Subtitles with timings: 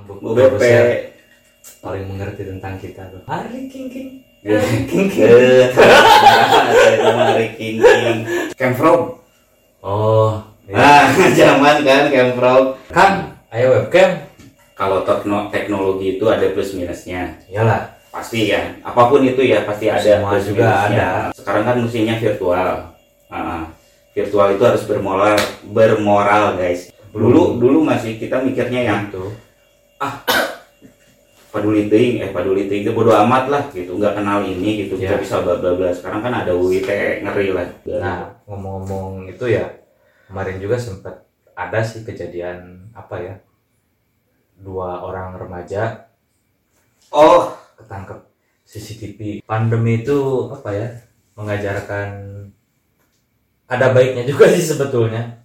[0.00, 0.62] Bu BP.
[1.78, 3.22] Paling mengerti tentang kita tuh.
[3.28, 4.08] Hari King King.
[4.42, 4.58] Ya.
[4.58, 5.28] Hari King King.
[5.28, 5.68] Eh,
[7.04, 8.18] nama King King.
[8.56, 9.20] Camfrog.
[9.82, 10.78] Oh, iya.
[10.78, 11.04] Ah,
[11.38, 12.64] zaman kan Camfrog.
[12.90, 13.12] kan
[13.52, 14.24] ayo webcam.
[14.72, 17.38] Kalau tekno- teknologi itu ada plus minusnya.
[17.46, 17.92] Iyalah.
[18.10, 18.82] Pasti kan.
[18.82, 20.88] Apa pun itu ya pasti ada Semua plus juga minusnya.
[20.88, 21.08] ada.
[21.36, 22.90] Sekarang kan musimnya virtual.
[23.30, 23.70] Ah,
[24.10, 25.38] virtual itu harus bermoral
[25.70, 26.90] bermoral guys.
[27.12, 29.00] Dulu dulu masih kita mikirnya yang
[30.02, 30.34] Itu.
[31.52, 35.20] peduli ting eh peduli ting itu bodo amat lah gitu nggak kenal ini gitu Ya.
[35.20, 36.88] bisa bla bla bla sekarang kan ada UIT
[37.20, 39.68] ngeri lah Nah, ngomong-ngomong itu ya,
[40.24, 43.34] kemarin juga sempat ada sih kejadian apa ya?
[44.56, 46.08] Dua orang remaja
[47.12, 48.18] oh ketangkep
[48.64, 49.44] CCTV.
[49.44, 50.88] Pandemi itu apa ya?
[51.36, 52.08] Mengajarkan
[53.68, 55.41] ada baiknya juga sih sebetulnya.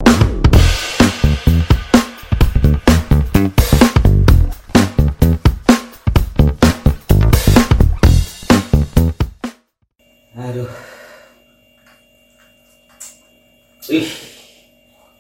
[13.90, 14.08] Ih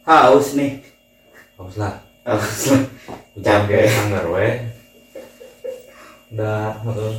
[0.04, 0.84] haus nih
[1.58, 1.98] Haus lah.
[2.22, 2.82] haus lah
[3.38, 3.86] Capek.
[3.90, 4.48] sanggar we.
[6.34, 7.14] Udah, heeh.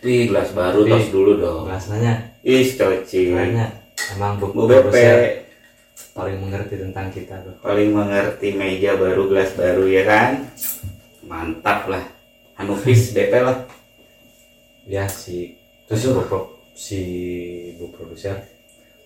[0.00, 0.90] Wih, gelas baru Wih.
[0.90, 3.66] tos dulu dong Gelas nanya, ih coci nanya.
[4.14, 4.94] Emang bu, Bu BP
[6.14, 7.54] paling mengerti tentang kita tuh.
[7.62, 10.50] paling mengerti meja baru gelas baru ya kan
[11.22, 12.02] mantap lah
[12.58, 13.62] Hanufis DP lah
[14.82, 15.54] Ya si
[15.86, 17.00] terus bu, si
[17.78, 18.34] bu produser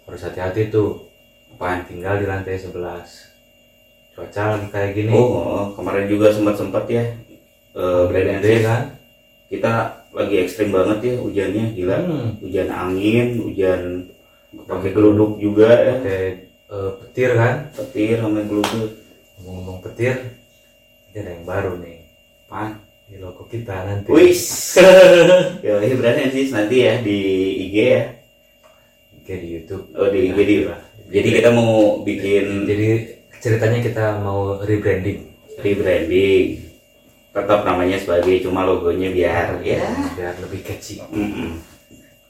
[0.08, 1.11] harus hati-hati tuh
[1.54, 1.84] apaan?
[1.86, 3.32] Tinggal di lantai 11
[4.12, 5.12] cuaca lagi kayak gini.
[5.12, 7.04] Oh kemarin juga sempat sempat ya
[7.72, 8.82] eh gede brand kan?
[9.48, 9.72] Kita
[10.12, 11.96] lagi ekstrim banget ya hujannya gila.
[12.04, 13.80] Hmm, hujan angin hujan
[14.68, 15.94] pakai geluduk juga ya.
[16.00, 17.54] Pakai eh, petir kan?
[17.72, 18.90] Petir sama geluduk
[19.40, 20.40] ngomong-ngomong petir
[21.12, 21.98] ini ada yang baru nih.
[22.48, 24.08] Pan di logo kita nanti.
[24.08, 24.80] Wis.
[25.60, 27.18] Ya ini brand sih nanti ya di
[27.68, 28.04] IG ya.
[29.20, 29.92] Oke di YouTube.
[29.92, 30.56] Oh di IG di
[31.12, 32.88] jadi kita mau bikin jadi
[33.44, 35.28] ceritanya kita mau rebranding.
[35.60, 36.72] Rebranding.
[37.32, 39.84] Tetap namanya sebagai cuma logonya biar ya.
[40.16, 41.04] biar lebih catchy.
[41.12, 41.60] Mm-mm.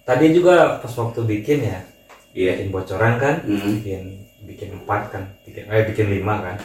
[0.02, 1.78] tadi juga pas waktu bikin ya
[2.34, 2.58] iya.
[2.58, 3.70] bikin bocoran kan Mm.
[3.78, 4.02] bikin
[4.42, 6.56] bikin empat kan bikin eh bikin lima kan.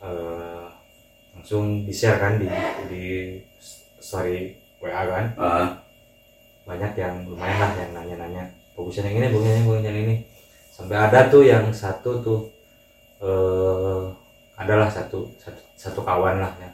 [0.00, 0.64] Eh,
[1.36, 2.48] langsung di share kan di
[2.88, 3.04] di
[4.00, 5.26] story WA kan.
[5.36, 5.68] Ah,
[6.64, 8.44] banyak yang lumayan lah yang nanya-nanya.
[8.72, 10.16] Bagusnya yang ini bagusnya yang bagusnya yang ini
[10.76, 12.40] sampai ada tuh yang satu tuh
[13.16, 14.02] eh
[14.56, 16.70] adalah satu, satu satu kawan lah ya.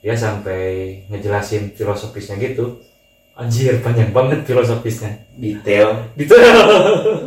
[0.00, 0.60] Dia sampai
[1.08, 2.80] ngejelasin filosofisnya gitu.
[3.34, 5.12] Anjir panjang banget filosofisnya.
[5.34, 6.04] Detail.
[6.14, 6.36] Gitu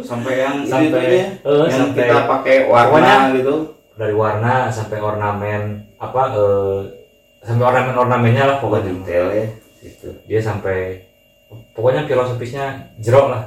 [0.01, 3.55] sampai yang ini Sampai- ya, eh, yang sampai- kita pakai warna Pokoknya- gitu.
[3.97, 5.61] dari warna sampai ornamen
[5.97, 6.79] apa eh
[7.41, 8.93] sampai ornamen ornamennya lah pokoknya.
[8.93, 9.45] Pokoknya detail ya
[9.83, 10.09] gitu.
[10.25, 10.77] Dia sampai
[11.73, 12.65] pokoknya filosofisnya
[12.97, 13.43] jerok lah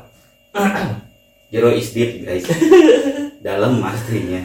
[1.50, 2.46] Zero is deep guys.
[3.46, 4.38] Dalam aslinya.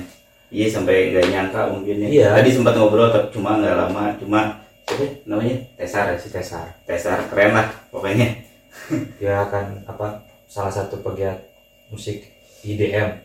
[0.49, 2.07] Iya sampai nggak nyangka mungkin ya.
[2.09, 2.27] Iya.
[2.41, 4.41] tadi sempat ngobrol tapi cuma nggak lama cuma
[4.89, 5.55] siapa namanya?
[5.77, 6.17] Tesar ya?
[6.17, 6.65] si Tesar.
[6.89, 8.41] Tesar keren lah pokoknya.
[9.21, 11.45] Dia akan apa salah satu pegiat
[11.93, 12.25] musik
[12.65, 13.21] IDM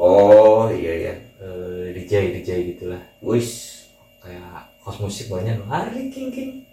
[0.00, 1.14] oh iya iya.
[1.38, 3.02] Eh, DJ DJ gitulah.
[3.20, 3.84] Wis.
[4.24, 6.32] Kayak kos musik banyak loh hari king.
[6.32, 6.64] King King.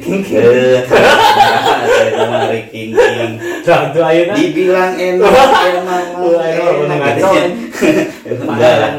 [0.00, 3.32] King saya sama King King.
[3.60, 5.28] Itu ayeuna dibilang enak
[5.68, 6.06] emang
[8.48, 8.92] enggak lah.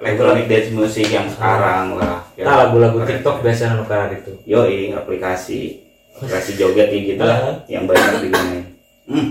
[0.00, 2.24] elektronik dance music yang sekarang lah.
[2.36, 3.04] Ya, nah lagu-lagu.
[3.04, 4.32] TikTok biasanya nu kayak gitu.
[4.48, 5.84] Yoi aplikasi.
[6.16, 8.64] Aplikasi joget ya gitu lah yang banyak digunain.
[9.04, 9.28] Hmm.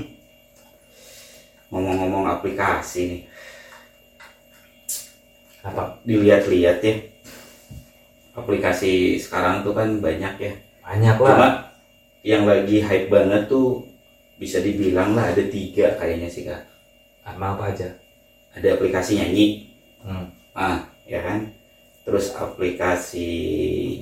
[1.74, 3.22] ngomong-ngomong aplikasi nih.
[5.66, 5.98] Apa?
[6.06, 7.13] Dilihat-lihat ya
[8.34, 10.54] aplikasi sekarang tuh kan banyak ya.
[10.84, 11.54] Banyak cuma lah
[12.26, 13.86] yang lagi hype banget tuh
[14.40, 16.66] bisa dibilang lah ada tiga kayaknya sih kak.
[17.24, 17.90] Emang apa aja?
[18.54, 19.48] Ada aplikasi nyanyi.
[20.04, 20.28] Hmm.
[20.52, 21.48] ah ya kan?
[22.04, 23.30] Terus aplikasi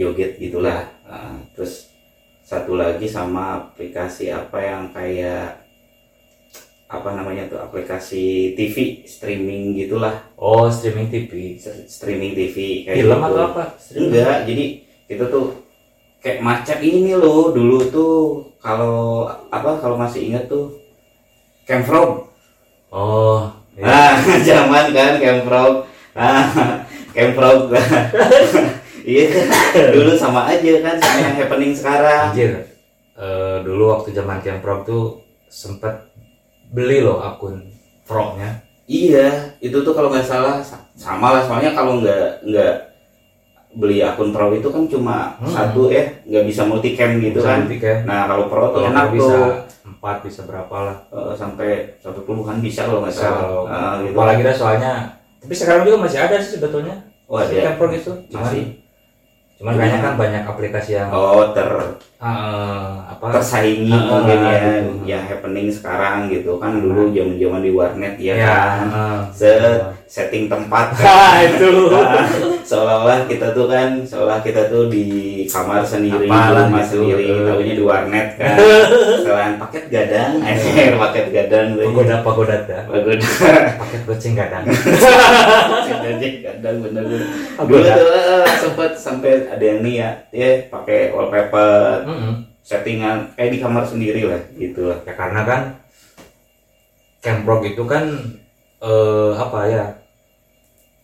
[0.01, 0.89] joget gitulah.
[1.05, 1.93] Ah, terus
[2.41, 5.60] satu lagi sama aplikasi apa yang kayak
[6.91, 10.11] apa namanya tuh aplikasi TV streaming gitulah.
[10.35, 11.55] Oh streaming TV
[11.87, 13.27] streaming TV kayak film gitu.
[13.31, 13.63] atau apa?
[13.95, 14.65] Enggak jadi
[15.07, 15.45] itu tuh
[16.19, 18.15] kayak macet ini loh dulu tuh
[18.59, 20.69] kalau apa kalau masih inget tuh
[21.65, 22.29] Camfrog
[22.93, 23.89] oh iya.
[23.89, 24.15] ah
[24.47, 26.45] zaman kan Camfrog ah
[27.15, 27.73] Camfrog
[29.07, 29.25] iya
[29.91, 32.31] dulu sama aja kan sama yang happening sekarang.
[32.31, 32.53] Anjir.
[33.17, 35.21] Eh, dulu waktu zaman Camprog tuh
[35.51, 36.10] sempet
[36.71, 37.61] beli loh akun
[38.03, 38.63] frognya.
[38.85, 41.43] Iya itu tuh kalau nggak salah sa- sama lah.
[41.43, 42.73] Soalnya kalau nggak nggak
[43.71, 45.47] beli akun pro itu kan cuma Hmm.
[45.47, 47.59] satu ya nggak bisa multicam gitu Bisa kan.
[47.63, 49.51] multi kan nah kalau pro tuh enak bisa tuh.
[49.87, 50.97] empat bisa berapa lah.
[51.07, 53.39] Eh, sampai sampai puluhan bisa kalau nggak salah.
[53.39, 54.11] Kalau Ah, gitu.
[54.11, 54.91] apalagi dah soalnya
[55.39, 56.95] tapi sekarang juga masih ada sih sebetulnya.
[57.31, 58.63] Wah, si gitu cuman Masih.
[59.61, 61.69] Cuman kayaknya kan banyak aplikasi yang oh ter
[62.17, 63.25] eh, apa?
[63.29, 64.89] tersaingi Ah, mungkin ya gitu.
[65.05, 66.57] yang happening sekarang gitu.
[66.57, 69.29] Kan dulu zaman zaman di warnet ya, ya kan.
[69.29, 70.91] set setting tempat.
[70.99, 71.39] Kan.
[71.55, 71.87] Itu.
[71.87, 72.27] Nah,
[72.69, 77.07] seolah-olah kita tuh kan seolah kita tuh di kamar sendiri Apalah rumah gitu.
[77.07, 78.55] sendiri tahunya di warnet kan.
[79.23, 82.57] Selain paket gadang eh paket gadang pagoda pagoda.
[82.91, 83.27] Pagoda.
[83.79, 84.63] Paket goceng kadang
[85.87, 92.03] Jadi gadang bener dulu tuh eh, sempet sampai ada yang nih ya dia pakai wallpaper
[92.03, 92.33] Mm-mm.
[92.67, 94.99] settingan kayak di kamar sendiri lah gitu lah.
[95.07, 95.61] Ya karena kan
[97.21, 98.11] Camprog itu kan
[98.81, 100.00] eh, apa ya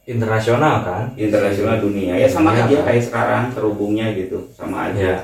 [0.08, 1.04] internasional kan?
[1.14, 2.16] Internasional dunia.
[2.16, 2.86] Ya sama Dunia, aja kan?
[2.88, 4.48] kayak sekarang terhubungnya gitu.
[4.56, 5.04] Sama aja.
[5.04, 5.18] Ya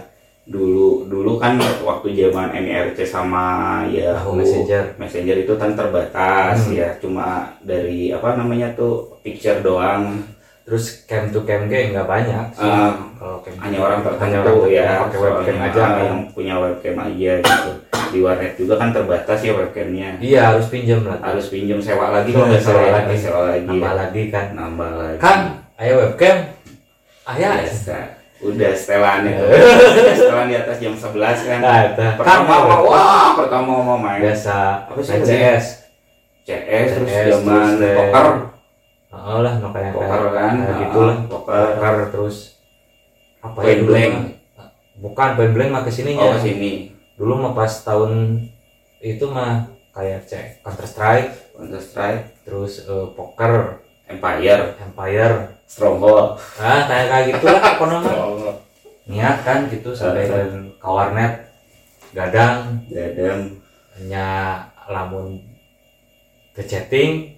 [0.43, 1.55] dulu dulu kan
[1.87, 3.43] waktu zaman NIRC sama
[3.87, 4.99] ya Messenger.
[4.99, 6.75] Messenger itu kan terbatas Hmm.
[6.75, 6.89] ya.
[6.99, 10.19] Cuma dari apa namanya tuh picture doang.
[10.63, 12.63] Terus cam to cam game nggak banyak sih.
[12.63, 14.83] Eh, kalau cam hanya orang tertentu orang ya.
[14.83, 16.03] yang pakai webcam aja ah, kan.
[16.03, 17.71] yang punya webcam aja gitu
[18.13, 20.21] di warnet juga kan terbatas ya webcamnya.
[20.21, 21.17] Iya harus pinjam lah.
[21.17, 22.91] Harus pinjam sewa lagi Sewa kalau nggak salah ya.
[22.93, 23.15] lagi.
[23.17, 23.65] sewa lagi.
[23.65, 24.45] Nambah lagi kan.
[24.53, 25.17] Nambah lagi.
[25.17, 25.39] Kan
[25.81, 26.37] ayo webcam.
[27.25, 27.97] Ayah biasa.
[28.43, 29.45] Udah setelan itu
[30.21, 31.59] setelan di atas jam 11 kan.
[31.59, 32.85] Nah kan pertama webcam.
[32.85, 34.21] wah pertama mau main.
[34.21, 34.87] Biasa.
[34.93, 35.83] Apa sih CS
[36.43, 38.27] CS terus zaman poker.
[39.13, 40.53] oh lah makanya poker kan?
[40.59, 41.65] kayak ah, gitu lah poker.
[41.79, 42.37] Poker terus
[43.39, 44.15] apa dulu blank.
[44.99, 48.45] bukan point blank mah ke sininya oh sini dulu mah pas tahun
[49.03, 51.29] itu mah kayak cek Counter Strike.
[51.53, 52.23] Counter Strike.
[52.43, 53.83] Terus eh, poker.
[54.09, 54.75] Empire.
[54.81, 55.35] Empire.
[55.69, 56.37] Stronghold.
[56.59, 58.53] Ah kayak kayak gitulah apa namanya
[59.03, 60.37] niat kan gitu sampai ke
[60.81, 61.33] ke warnet.
[62.13, 62.83] Gadang.
[62.89, 63.63] Dadang
[63.97, 64.25] hanya
[64.89, 65.37] lamun
[66.53, 67.37] ke chatting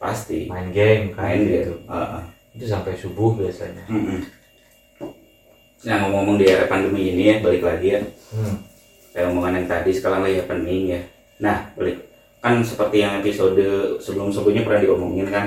[0.00, 0.48] pasti.
[0.48, 1.74] main game main gitu gitu.
[1.86, 2.22] Ah, ah.
[2.56, 3.84] itu sampai subuh biasanya.
[3.86, 4.20] Mm-mm.
[5.80, 8.00] Nah ngomong-ngomong di era pandemi ini ya balik lagi ya.
[8.32, 8.69] Hmm.
[9.10, 11.00] Kayak omongan yang tadi sekarang lagi happening ya
[11.40, 12.06] nah balik
[12.40, 13.58] kan seperti yang episode
[14.00, 15.46] sebelum-sebelumnya pernah diomongin kan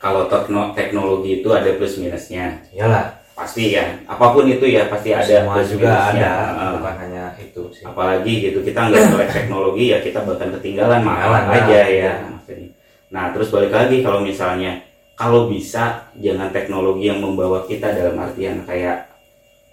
[0.00, 5.12] kalau tekno- teknologi itu ada plus minusnya iyalah pasti ya apa pun itu ya pasti
[5.12, 6.28] ada semua plus juga minusnya.
[6.28, 6.70] ada Ah.
[6.76, 11.42] bukan hanya itu sih apalagi gitu kita nggak melek teknologi ya kita bahkan ketinggalan malah
[11.48, 12.12] aja ya ya.
[12.26, 12.68] maksudnya.
[13.08, 14.72] nah terus balik lagi kalau misalnya
[15.14, 19.09] kalau bisa jangan teknologi yang membawa kita dalam artian kayak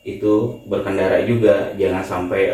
[0.08, 1.76] itu berkendara juga.
[1.76, 2.48] Jangan sampai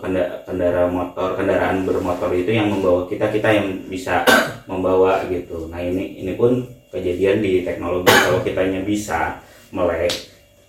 [0.00, 4.24] kenda- kendara motor kendaraan bermotor itu yang membawa kita kita yang bisa
[4.70, 5.68] membawa gitu.
[5.68, 8.08] Nah ini ini pun kejadian di teknologi.
[8.08, 10.08] Kalau kitanya bisa melek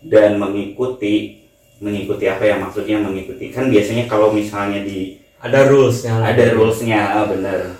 [0.03, 1.39] dan mengikuti
[1.79, 3.47] mengikuti apa ya maksudnya mengikuti.
[3.47, 7.77] Kan biasanya kalau misalnya di ada rulesnya ada rulesnya ah, benar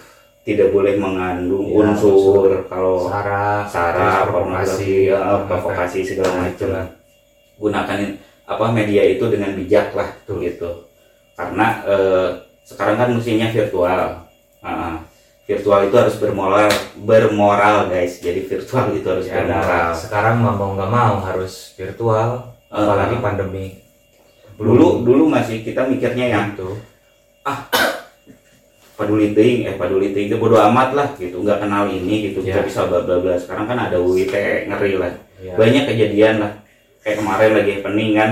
[0.47, 6.87] tidak boleh mengandung Iya, unsur kalau sara sara pornografi ya, provokasi segala macam.
[7.57, 8.16] Gunakan
[8.47, 10.87] apa media itu dengan bijak lah tuh gitu
[11.35, 12.29] karena eh,
[12.63, 14.27] sekarang kan musimnya virtual.
[14.59, 14.99] Ah,
[15.47, 16.67] virtual itu harus bermoral
[16.99, 18.19] bermoral guys.
[18.19, 19.95] Jadi virtual itu harus Ya, bermoral.
[19.95, 22.83] sekarang mau nggak mau harus virtual Ah.
[22.83, 23.79] apalagi pandemi.
[24.57, 26.75] Dulu dulu masih kita mikirnya yang itu
[28.97, 31.39] peduli ting eh peduli ting itu bodo amat lah gitu.
[31.45, 32.41] Nggak kenal ini gitu.
[32.41, 32.65] Kita Ya.
[32.65, 33.37] bisa bla bla bla.
[33.37, 34.33] Sekarang kan ada UIT
[34.67, 35.13] ngeri lah.
[35.37, 36.51] Ya, banyak kejadian lah
[37.07, 38.31] kayak kemarin lagi happening kan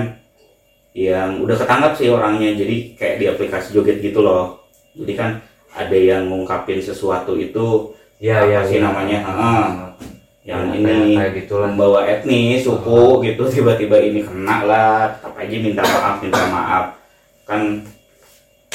[0.91, 4.67] yang udah ketangkap sih orangnya jadi kayak di aplikasi joget gitu loh.
[4.91, 5.39] Jadi kan
[5.72, 8.84] ada yang ngungkapin sesuatu itu ya, apa ya, sih ya.
[8.84, 9.17] namanya?
[9.24, 9.67] Ah,
[10.44, 11.72] yang Ya, ini kayak, gitulah.
[11.72, 15.15] membawa etnis suku gitu tiba-tiba ini kena lah.
[15.15, 16.86] Tetap aja minta maaf minta maaf.
[17.48, 17.79] Kan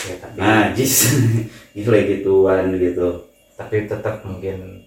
[0.01, 0.93] ya, tapi najis.
[1.77, 3.29] Gila gituan gitu.
[3.61, 4.81] Tapi tetap mungkin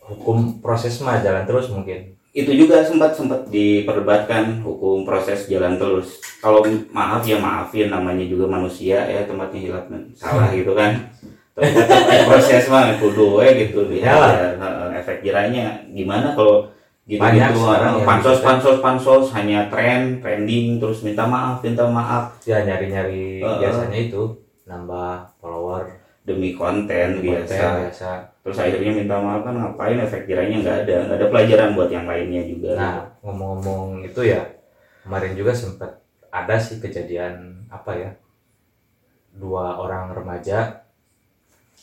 [0.00, 6.16] hukum proses mah jalan terus mungkin itu juga sempat sempat diperdebatkan hukum proses jalan terus.
[6.40, 9.86] Kalau maaf ya maafin namanya juga manusia ya tempatnya hilap
[10.16, 11.12] salah gitu kan.
[11.60, 13.84] Eh, proses mah kudu we gitu.
[13.92, 14.16] Ya,
[14.56, 16.72] eh, efek jerahnya gimana kalau
[17.04, 18.46] gitu Banyak gitu yang pansos gitu.
[18.48, 22.40] pansos pansos hanya tren trending terus minta maaf minta maaf.
[22.48, 23.58] Ya nyari nyari Heeh.
[23.60, 24.22] biasanya itu
[24.64, 27.50] nambah follower demi konten biasa.
[27.50, 28.10] konten biasa.
[28.42, 32.06] Terus akhirnya minta maaf kan ngapain efek jerahnya nggak ada nggak ada pelajaran buat yang
[32.06, 32.70] lainnya juga.
[32.78, 34.42] Nah ngomong-ngomong itu ya
[35.02, 36.02] kemarin juga sempat
[36.32, 38.10] ada sih kejadian apa ya
[39.32, 40.84] dua orang remaja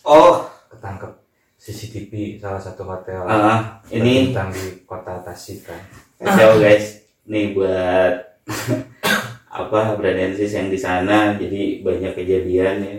[0.05, 0.45] oh.
[0.69, 1.11] ketangkep
[1.59, 5.81] CCTV salah satu hotel ah, ini tentang di kota Tasik kan.
[6.15, 7.03] Kacau guys.
[7.27, 8.15] Nih buat
[9.59, 12.95] apa Bradensis yang di sana jadi banyak kejadian ya.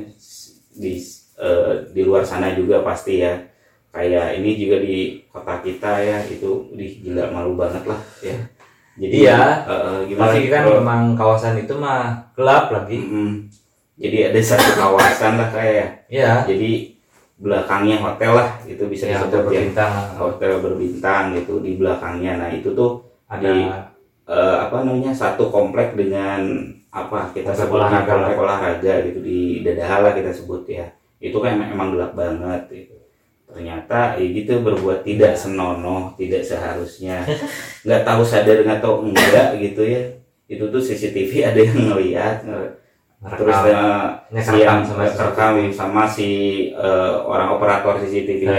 [0.76, 0.92] Di
[1.40, 3.32] eh, di luar sana juga pasti ya
[3.90, 8.36] kayak ini juga di kota kita ya itu di gila malu banget lah ya
[8.94, 9.40] jadi Iya.
[10.04, 13.00] gimana Apalagi kan kalau- memang kawasan itu mah gelap lagi.
[13.00, 13.30] Mm-mm.
[13.96, 16.44] jadi ada satu kawasan lah kayak Iya.
[16.44, 16.70] jadi
[17.36, 19.92] belakangnya hotel lah itu bisa Ya, disebut ya berbintang.
[20.14, 23.50] hotel berbintang gitu di belakangnya nah itu tuh Ada
[24.26, 26.42] eh, apa namanya satu komplek dengan
[26.90, 30.86] apa kita sebut olahraga komplek olahraga gitu di Dadahala kita sebut ya
[31.20, 32.96] itu kan emang, emang gelap banget gitu.
[33.50, 37.22] Ternyata ya gitu berbuat tidak senonoh tidak seharusnya.
[37.86, 40.02] Nggak tahu sadar nggak tahu enggak gitu ya.
[40.48, 42.72] Itu tuh CCTV ada yang ngelihat nge-
[43.36, 45.04] terus eh, kerekam yang sama
[45.76, 46.28] sama si
[46.72, 48.48] eh, orang operator CCTV.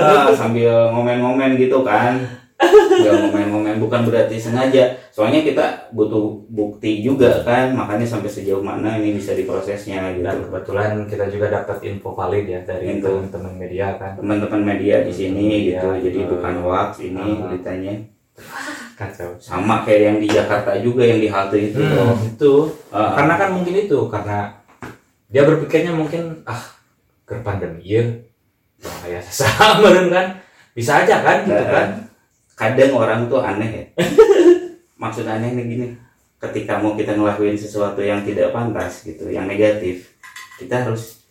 [0.00, 2.18] Ah, sambil ngomen-ngomen gitu kan
[2.60, 4.92] nggak ngomen-ngomen bukan berarti sengaja.
[5.08, 5.64] Soalnya kita
[5.96, 10.28] butuh bukti juga kan makanya sampai sejauh mana ini bisa diprosesnya gitu.
[10.28, 14.20] Dan kebetulan kita juga dapat info valid ya dari teman-teman media kan.
[14.20, 17.48] teman-teman media di sini Iya, gitu jadi eh, bukan hoax ini ah.
[17.48, 17.94] beritanya.
[19.00, 19.32] Kacau.
[19.40, 21.80] sama kayak yang di Jakarta juga yang di halte itu.
[21.80, 22.16] Hmm, loh.
[22.20, 22.52] itu.
[22.92, 24.52] Ah, karena kan mungkin itu karena
[25.32, 26.60] dia berpikirnya mungkin ah
[27.24, 28.04] ke pandemi ya
[28.76, 30.36] kayak sama kan.
[30.76, 31.88] Bisa aja kan gitu Nah, kan
[32.60, 33.84] kadang orang tuh aneh ya.
[35.02, 35.86] Maksud aneh nih gini
[36.40, 40.16] ketika mau kita ngelakuin sesuatu yang tidak pantas gitu yang negatif
[40.56, 41.24] kita harus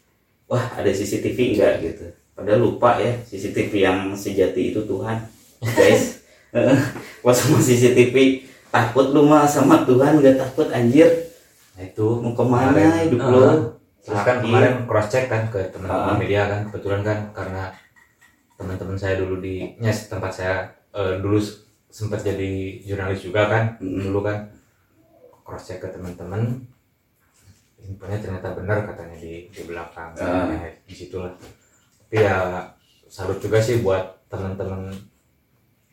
[0.49, 2.05] wah ada CCTV enggak gitu.
[2.33, 5.21] Padahal lupa ya CCTV yang sejati itu Tuhan.
[5.61, 6.25] Guys
[7.25, 11.29] wah sama CCTV takut lu mah sama Tuhan nggak takut anjir.
[11.77, 13.41] Nah, itu mau ke mana Kemarin, hidup lu?
[14.01, 17.63] Terus kan kemarin cross check kan ke teman-teman media kan kebetulan kan karena
[18.57, 21.37] teman-teman saya dulu di nyes tempat saya eh, dulu
[21.87, 24.01] sempat jadi jurnalis juga kan Mm.
[24.05, 24.37] dulu kan.
[25.41, 26.61] Cross check ke teman-teman.
[27.79, 30.13] Infonya ternyata benar katanya di di belakang.
[30.15, 30.45] Ah.
[30.45, 31.33] Nah, di situlah.
[31.99, 32.61] Tapi ya
[33.07, 34.93] salut juga sih buat teman-teman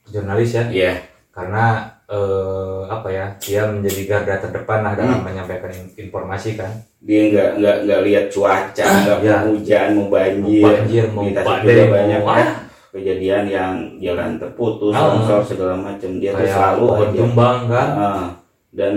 [0.07, 0.65] jurnalis ya.
[0.69, 0.93] Iya.
[1.31, 5.27] Karena eh, apa ya dia menjadi garda terdepan lah dalam Hmm.
[5.27, 6.71] menyampaikan in- informasi kan.
[7.01, 9.43] Dia nggak nggak nggak lihat cuaca nggak Ya.
[9.43, 12.47] mau hujan mau banjir mau banjir mau badai juga mau banyak ah, ya
[12.91, 15.11] kejadian yang jalan terputus Ah.
[15.11, 17.17] longsor segala macam dia tuh selalu aja.
[17.17, 17.89] tumbang kan?
[17.93, 18.27] Ah,
[18.71, 18.95] dan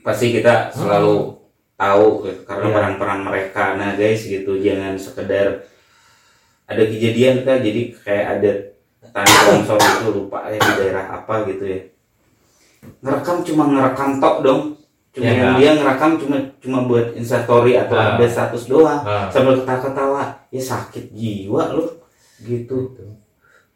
[0.00, 1.34] pasti kita selalu
[1.74, 2.74] tahu gitu, karena Iya.
[2.74, 3.64] peran-peran mereka.
[3.74, 5.66] Nah guys gitu jangan sekedar
[6.64, 8.50] ada kejadian kan jadi kayak ada
[9.06, 11.80] tanah longsor itu lupa ya di daerah apa gitu ya.
[12.98, 14.62] Ngerekam cuma ngerekam tok dong.
[15.10, 18.14] Cuma Ya, yang dia ngerekam cuma cuma buat instastory atau Ah.
[18.14, 19.00] ada status doang.
[19.00, 19.26] Ah.
[19.26, 21.95] sambil ketawa-ketawa ya sakit jiwa loh
[22.40, 22.96] gitu.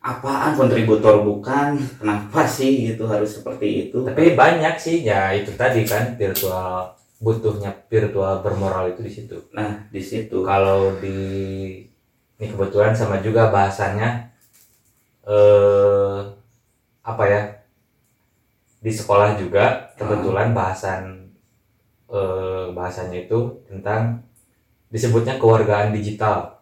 [0.01, 1.77] Apaan kontributor bukan?
[2.01, 4.01] Kenapa sih gitu harus seperti itu?
[4.01, 9.37] Tapi banyak sih ya itu tadi kan virtual butuhnya virtual bermoral itu di situ.
[9.53, 10.41] Nah di situ.
[10.41, 11.21] Kalau di
[12.41, 14.33] ini kebetulan sama juga bahasanya
[15.29, 16.21] eh
[17.05, 17.43] apa ya
[18.81, 21.29] di sekolah juga kebetulan bahasan
[22.09, 24.25] eh bahasanya itu tentang
[24.89, 26.60] disebutnya kewargaan digital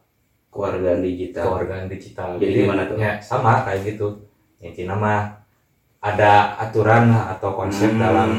[0.49, 1.45] keluargaan digital.
[1.49, 2.29] Kewargaan digital.
[2.41, 2.97] Jadi gimana tuh?
[2.97, 4.07] ya sama kayak gitu.
[4.59, 5.21] Intinya mah
[5.99, 8.31] ada aturan atau konsep Hmm, dalam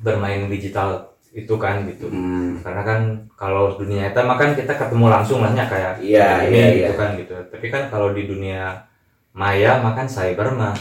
[0.00, 2.12] bermain digital itu kan gitu.
[2.12, 3.00] Hmm, karena kan
[3.36, 7.00] kalau dunia nyata mah kan kita ketemu langsung lahnya kayak Iya, ini iya, gitu iya.
[7.00, 7.34] kan gitu.
[7.48, 8.84] Tapi kan kalau di dunia
[9.32, 10.76] maya mah kan cyber mah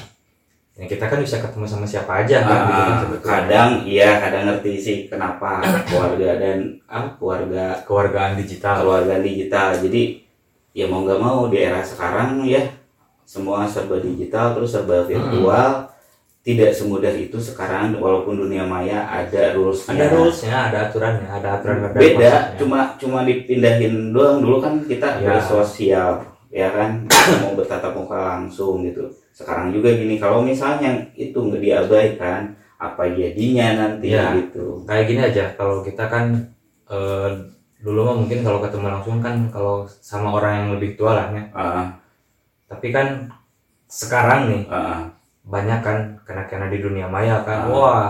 [0.76, 4.44] ya kita kan bisa ketemu sama siapa aja kan gitu kan ah, kadang iya kadang
[4.48, 8.84] ngerti sih kenapa keluarga dan ah keluarga kewargaan digital.
[8.84, 9.76] keluarga digital.
[9.80, 10.24] Jadi
[10.72, 12.64] ya mau nggak mau di era sekarang ya
[13.24, 15.88] semua serba digital terus serba virtual
[16.42, 21.78] tidak semudah itu sekarang walaupun dunia maya ada rulesnya ada rulesnya ada aturannya ada aturan
[21.86, 22.58] ada beda konsepnya.
[22.58, 25.38] cuma cuma dipindahin doang dulu kan kita Ya.
[25.38, 27.06] bersosial ya kan
[27.46, 32.52] mau bertatap muka langsung gitu sekarang juga gini kalau misalnya itu nggak diabaikan
[32.82, 34.34] apa jadinya nanti Ya.
[34.34, 36.26] gitu kayak gini aja kalau kita kan
[36.90, 37.32] eh,
[37.82, 41.44] dulu mah mungkin kalau ketemu langsung kan kalau sama orang yang lebih tua lah ya.
[41.52, 41.86] Ah,
[42.70, 43.26] tapi kan
[43.90, 45.10] sekarang nih ah,
[45.42, 47.66] banyak kan karena-karena di dunia maya kan.
[47.66, 47.74] Ah.
[47.74, 48.06] wah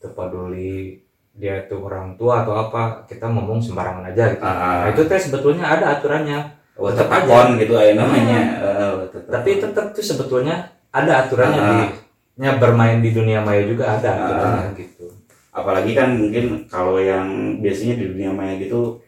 [0.00, 1.00] terpeduli
[1.40, 4.44] dia itu orang tua atau apa kita ngomong sembarangan aja gitu.
[4.44, 6.38] Ah, nah itu teh sebetulnya ada aturannya.
[6.76, 7.32] Oh, tetap tetap aja.
[7.32, 8.40] on gitu aja namanya.
[8.60, 9.60] Eh, tetap tapi on.
[9.64, 10.54] tetap tuh sebetulnya
[10.92, 11.68] ada aturannya Ah.
[11.68, 11.80] di
[12.40, 14.99] nya bermain di dunia maya juga ada aturannya gitu
[15.50, 17.26] apalagi kan mungkin kalau yang
[17.58, 19.02] biasanya di dunia maya gitu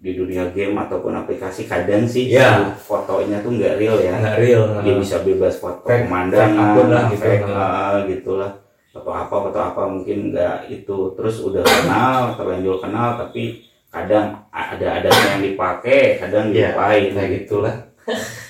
[0.00, 2.36] di dunia game ataupun aplikasi kadang sih si
[2.78, 4.12] fotonya tuh nggak real ya.
[4.12, 7.22] Nggak real dia bisa bebas foto Fake- pemandangan fake lah gitu.
[7.22, 8.52] fake, ah, gitulah.
[8.92, 10.98] Foto apa foto apa mungkin nggak itu.
[11.16, 17.04] Terus udah kenal terlanjur kenal tapi kadang ada adatnya yang dipakai kadang Iya, dilupain.
[17.14, 17.74] kayak gitulah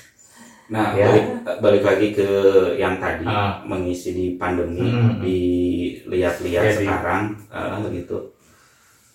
[0.65, 1.05] nah Ya.
[1.05, 1.25] balik,
[1.61, 2.29] balik lagi ke
[2.75, 3.61] yang tadi Ah.
[3.61, 5.21] mengisi di pandemi Hmm.
[5.21, 8.33] dilihat-lihat Ya, di- sekarang ah, gitu.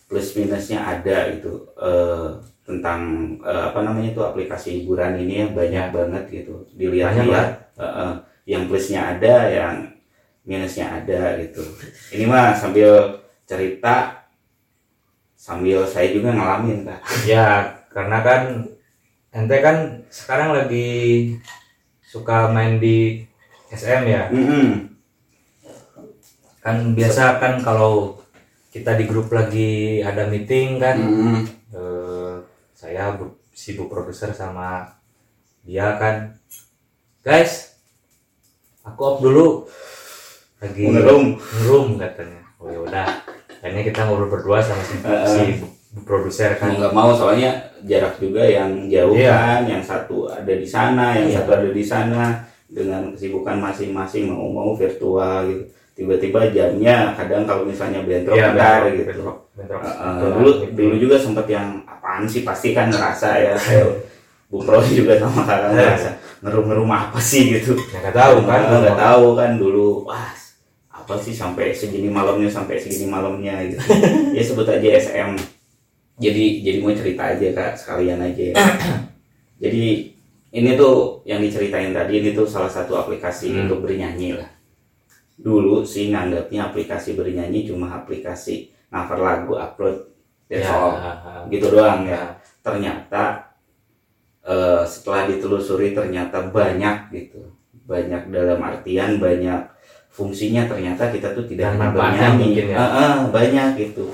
[0.07, 2.29] Plus minusnya ada gitu eh,
[2.63, 3.01] tentang
[3.43, 6.67] eh, apa namanya itu aplikasi hiburan ini ya banyak banget gitu.
[6.75, 8.15] Dilihat-lihat eh, eh,
[8.47, 9.75] yang plusnya ada yang
[10.43, 11.63] minusnya ada gitu.
[12.11, 14.23] Ini mah sambil cerita
[15.35, 17.01] sambil saya juga ngalamin kak.
[17.27, 17.47] Ya
[17.91, 18.43] karena kan
[19.31, 19.77] ente kan
[20.11, 20.89] sekarang lagi
[22.03, 23.23] suka main di
[23.71, 24.27] SM ya?
[24.29, 24.91] Mm-mm.
[26.61, 28.21] kan biasa kan kalau
[28.69, 31.41] kita di grup lagi ada meeting kan Mm-mm.
[31.73, 32.35] eh,
[32.75, 34.93] saya bu- sibuk produser sama
[35.63, 36.37] dia kan.
[37.21, 37.77] Guys
[38.83, 39.69] aku off dulu.
[40.59, 41.37] Lagi Ngerum.
[41.37, 42.43] ngerum katanya.
[42.59, 43.09] Oh ya udah.
[43.61, 45.73] Akhirnya kita ngobrol berdua sama si, Eh, si bu-
[46.03, 46.73] produser kan.
[46.75, 49.31] Nggak mau soalnya jarak juga yang jauh Iya.
[49.31, 51.37] kan yang satu ada di sana yang Iya.
[51.41, 52.23] satu ada di sana
[52.67, 55.65] dengan kesibukan masing-masing mau mau virtual gitu.
[55.91, 59.05] Tiba-tiba jamnya kadang kalau misalnya bentrok Iya, bentar bentrok, gitu.
[59.13, 59.81] bentrok, bentrok.
[59.81, 60.73] Uh, Itulah, dulu gitu.
[60.73, 63.53] dulu juga sempat yang apaan sih pasti kan ngerasa ya
[64.49, 66.11] Bu Pro juga sama kakak ngerasa
[66.41, 67.53] ngerum-ngerum apa sih?
[67.53, 67.77] gitu.
[67.93, 68.61] Ya nggak tahu kan.
[68.67, 70.33] nggak tahu kan dulu wah
[70.91, 73.61] apa sih sampai segini malamnya sampai segini malamnya?
[73.67, 73.79] gitu.
[74.37, 75.37] Ya sebut aja SM
[76.21, 78.55] jadi jadi mau cerita aja kak sekalian aja ya.
[79.65, 79.85] jadi
[80.51, 83.67] ini tuh yang diceritain tadi ini tuh salah satu aplikasi Hmm.
[83.67, 84.51] untuk bernyanyi lah.
[85.35, 89.97] Dulu sih nganggapnya aplikasi bernyanyi cuma aplikasi cover lagu upload
[90.45, 90.93] that's ya, all
[91.49, 92.37] gitu doang ya.
[92.61, 93.49] Ternyata
[94.43, 97.41] eh, setelah ditelusuri ternyata banyak gitu.
[97.87, 99.61] Banyak dalam artian banyak
[100.11, 102.69] fungsinya ternyata kita tuh tidak manfaatnya bernyanyi.
[102.69, 102.77] ya.
[102.77, 104.11] Ah, ah, banyak gitu.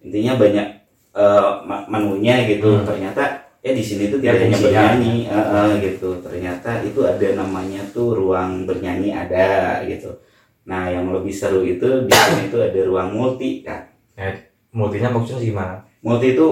[0.00, 0.66] Intinya banyak
[1.12, 2.70] eh, ma- menunya gitu.
[2.72, 2.86] Hmm.
[2.86, 3.22] ternyata
[3.60, 4.70] ya di sini tuh Ya, tidak hanya fungsinya.
[4.72, 5.14] bernyanyi.
[5.26, 6.08] Ah, ah, gitu.
[6.18, 9.48] Ternyata itu ada namanya tuh ruang bernyanyi ada
[9.84, 10.10] gitu.
[10.62, 13.90] Nah yang lebih seru itu di sini tuh ada ruang multi kan
[14.70, 15.74] multinya maksudnya gimana?
[16.00, 16.48] Multi itu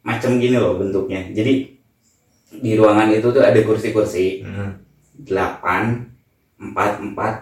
[0.00, 1.26] macam gini loh bentuknya.
[1.28, 1.74] Jadi
[2.52, 4.42] di ruangan itu tuh ada kursi-kursi.
[4.42, 4.72] Hmm.
[5.20, 6.08] delapan
[6.56, 7.34] empat empat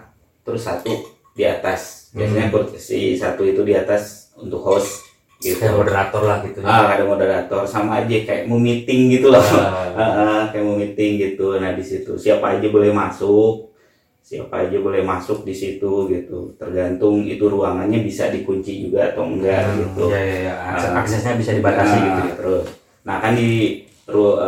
[0.43, 0.91] terus satu
[1.31, 2.11] di atas.
[2.11, 2.67] Biasanya Hmm.
[2.67, 5.08] kursi satu itu di atas untuk host
[5.39, 5.57] gitu.
[5.57, 6.59] Kayak moderator lah gitu.
[6.61, 7.61] Ah ada moderator.
[7.63, 9.39] Sama aja kayak mau meeting gitu loh.
[9.39, 11.55] Ah, Ah, ah, kayak mau meeting gitu.
[11.55, 12.15] Nah di situ.
[12.15, 13.71] Siapa aja boleh masuk.
[14.19, 16.53] Siapa aja boleh masuk di situ gitu.
[16.55, 20.01] Tergantung itu ruangannya bisa dikunci juga atau enggak hmm, gitu.
[20.07, 20.99] ya ya ya Akses- Ah.
[21.01, 22.33] aksesnya bisa dibatasi Nah, gitu ya.
[22.37, 22.65] terus.
[23.03, 23.83] Nah kan di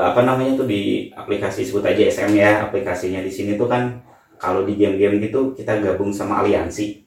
[0.01, 4.01] apa namanya tuh di aplikasi sebut aja SM ya aplikasinya di sini tuh kan
[4.35, 7.00] kalau di game-game gitu kita gabung sama aliansi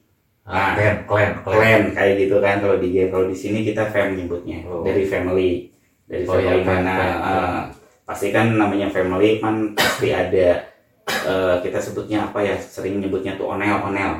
[0.45, 4.61] ah, klan klan clan kayak gitu kan kalau di kalau di sini kita fam nyebutnya
[4.65, 4.85] Oh.
[4.85, 5.69] dari family
[6.05, 7.59] dari Oh, family fam, mana ah,
[8.05, 10.61] pasti kan namanya family kan pasti ada
[11.05, 14.11] eh, kita sebutnya apa ya sering nyebutnya tuh onel onel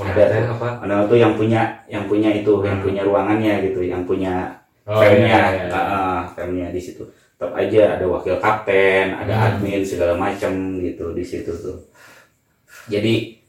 [0.00, 0.38] Ada Ada.
[0.52, 2.84] apa onel tuh yang punya yang punya itu yang Hmm.
[2.84, 4.48] punya ruangannya gitu yang punya
[4.84, 5.76] oh, famnya iya, iya, iya.
[5.76, 7.04] ah, famnya di situ
[7.36, 9.44] tetap aja ada wakil kapten ada Hmm.
[9.56, 11.76] admin segala macam gitu di situ tuh
[12.88, 13.39] jadi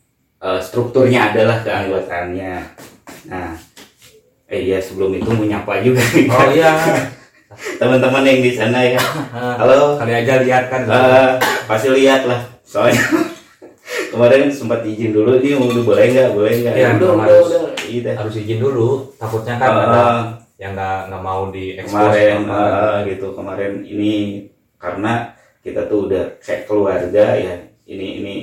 [0.42, 2.54] eh, strukturnya adalah keanggotaannya.
[3.30, 3.54] Nah
[4.52, 6.04] eh ya sebelum itu mau nyapa juga.
[6.12, 6.72] Nih, oh iya.
[7.80, 9.00] Teman-teman yang di sana ya.
[9.62, 9.96] Halo.
[9.96, 10.84] Kali aja lihat kan.
[10.90, 11.32] Eh,
[11.70, 12.42] pasti lihat lah.
[12.68, 13.00] Soalnya
[14.12, 15.40] kemarin sempat izin dulu.
[15.40, 16.30] Ini udah boleh nggak?
[16.36, 16.76] Boleh nggak?
[16.76, 17.48] Iya, udah memang udah harus.
[17.48, 17.64] udah.
[17.88, 18.90] Iya harus izin dulu.
[19.16, 20.04] Takutnya kan Eh, ada
[20.60, 23.28] yang nggak nggak mau di kemarin eh, gitu.
[23.32, 24.14] Kemarin ini
[24.76, 27.56] karena kita tuh udah kayak keluarga ya.
[27.88, 28.36] Ini ini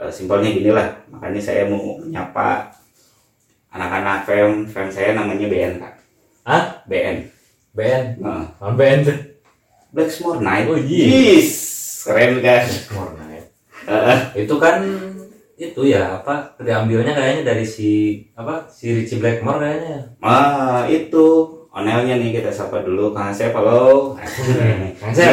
[0.00, 2.72] eh, simpelnya gini lah makanya saya mau menyapa
[3.70, 4.66] anak-anak fam.
[4.66, 5.94] Fam saya namanya BN kak.
[6.42, 6.64] Hah?
[6.88, 7.28] BN
[7.70, 9.06] band Nah, non band
[9.94, 11.06] Blacksmore Night Oh, iya.
[11.38, 11.50] Yes,
[12.06, 12.66] keren kan?
[12.94, 13.46] Mornight
[13.90, 14.82] Eh, itu kan
[15.60, 19.96] itu ya apa diambilnya kayaknya dari si apa si Richie Blackmore kayaknya.
[20.20, 21.56] Ah itu.
[21.70, 23.14] Onelnya nih kita sapa dulu.
[23.14, 25.32] Kang Asep halo Kang Asep.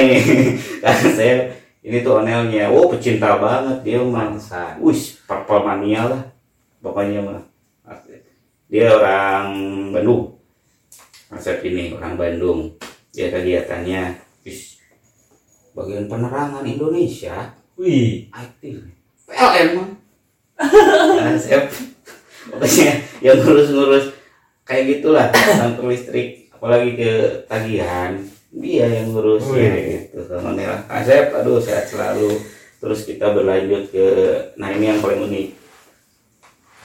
[0.82, 1.57] Kang Asep
[1.88, 4.84] ini tuh onelnya wow pecinta banget dia mah Pantesan.
[4.84, 6.23] Wih, purple mania lah
[6.84, 7.39] pokoknya mah.
[8.67, 9.47] Dia orang
[9.95, 10.36] Bandung.
[11.32, 12.76] Asep ini orang Bandung.
[13.15, 14.84] Dia kegiatannya wis,
[15.71, 18.84] bagian penerangan Indonesia wih aktif.
[19.23, 19.89] PLN mah.
[21.32, 21.71] Asep
[22.52, 24.12] pokoknya yang ngurus-ngurus
[24.67, 27.12] kayak gitulah lampu listrik apalagi ke
[27.47, 30.07] tagihan dia yang ngurus Wih.
[30.12, 30.23] gitu.
[30.31, 32.39] Alhamdulillah Asep aduh sehat selalu.
[32.77, 34.07] Terus kita berlanjut ke
[34.55, 35.47] nah ini yang paling unik.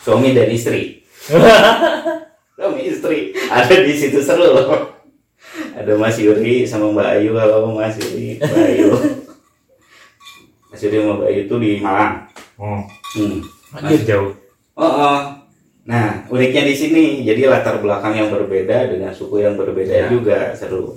[0.03, 1.05] Suami dan istri.
[2.57, 3.37] Suami istri.
[3.47, 4.91] Ada di situ seru loh.
[5.77, 7.33] Ada Mas Yuri sama Mbak Ayu.
[7.37, 8.89] Halo Mas Yuri Mbak Ayu.
[10.73, 12.15] Mas Yuri sama Mbak Ayu itu di Malang.
[12.57, 12.83] Oh.
[13.15, 13.39] Hmm.
[13.75, 14.33] anjir jauh?
[14.73, 15.19] Oh, oh.
[15.83, 20.07] Nah, uniknya di sini, jadi latar belakang yang berbeda dengan suku yang berbeda Ya.
[20.09, 20.95] juga seru.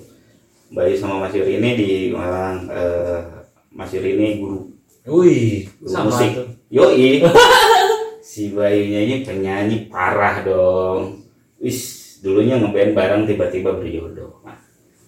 [0.75, 3.23] Bayu sama Mas Yuri ini di Malang, eh,
[3.71, 4.67] Mas Yuri ini guru,
[5.07, 6.35] wih guru sama musik.
[6.35, 7.23] tuh Yoi,
[8.35, 11.23] si Bayunya ini penyanyi parah dong.
[11.63, 14.43] Wis, dulunya ngeband bareng tiba-tiba berjodoh.
[14.43, 14.59] Nah,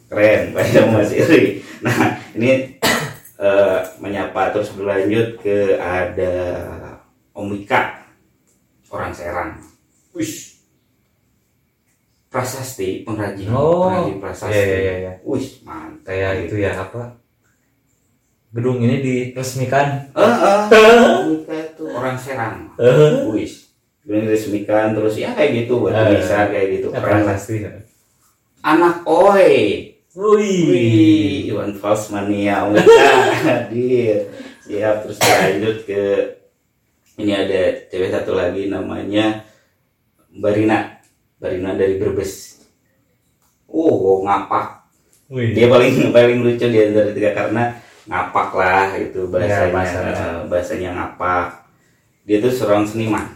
[0.07, 1.59] keren, Bayu sama Mas Yuri.
[1.83, 2.79] Nah, ini
[3.43, 6.33] eh, menyapa terus berlanjut ke ada
[7.35, 8.07] Om Wika,
[8.87, 9.59] orang Serang.
[10.15, 10.56] Wis,
[12.27, 14.51] prasasti pengrajin, Oh, pengrajin prasasti.
[14.51, 15.13] iya iya iya, iya.
[15.23, 16.03] Wis, mantap.
[16.05, 17.17] kayak itu ya apa
[18.49, 20.33] gedung ini diresmikan Eh,
[20.67, 22.71] Om Wika itu orang Serang.
[22.75, 27.33] eh Wis, belum diresmikan terus ya kayak gitu buat Eh, bisa kayak gitu keren lah.
[27.33, 27.63] pasti
[28.59, 29.55] Anak Oi,
[30.11, 33.07] wih wih, Iwan Fals mania Wika
[33.45, 34.27] hadir.
[34.61, 36.03] Siap terus lanjut ke
[37.17, 39.47] ini ada cewek satu lagi namanya
[40.29, 40.96] Barina,
[41.37, 42.65] Barina dari Brebes.
[43.67, 44.89] Oh, ngapak.
[45.27, 47.63] wih Dia paling paling lucu di antara tiga karena
[48.07, 50.13] ngapak lah itu bahasanya Ya, bahasanya.
[50.15, 51.45] eh, bahasanya ngapak.
[52.23, 53.27] Dia tuh seorang seniman.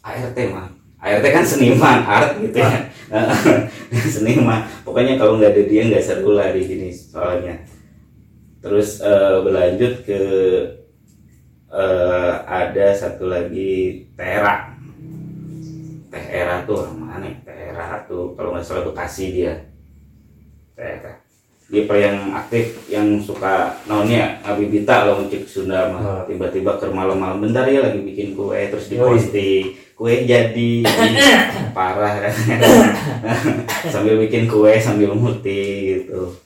[0.00, 0.72] ART mah.
[0.96, 2.88] ART kan seniman, art gitu ya.
[4.16, 4.64] seniman.
[4.82, 7.60] Pokoknya kalau nggak ada dia nggak seru lah di sini soalnya.
[8.58, 10.20] Terus eh, berlanjut ke
[11.68, 14.75] eh, ada satu lagi Tera.
[16.22, 17.26] Tera tuh orang mana?
[17.26, 17.36] ya?
[17.42, 19.54] Tera tuh kalau nggak salah Bekasi dia.
[20.72, 21.12] Tera.
[21.66, 26.22] Dia paling aktif yang suka naonnya ngabibita lo ngecek Sunda mah Oh.
[26.22, 29.18] tiba-tiba ke malam-malam bentar ya lagi bikin kue terus Oh, iya.
[29.18, 30.70] diposting kue jadi
[31.76, 32.34] parah kan
[33.92, 35.62] sambil bikin kue sambil muti
[35.98, 36.38] gitu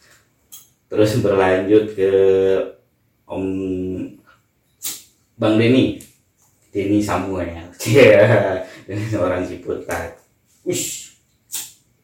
[0.88, 2.12] terus berlanjut ke
[3.26, 3.44] Om
[5.36, 6.00] Bang Denny
[6.70, 8.59] Denny Samuel Iya,
[9.12, 10.18] Seorang Ciputat
[10.66, 11.16] Ush,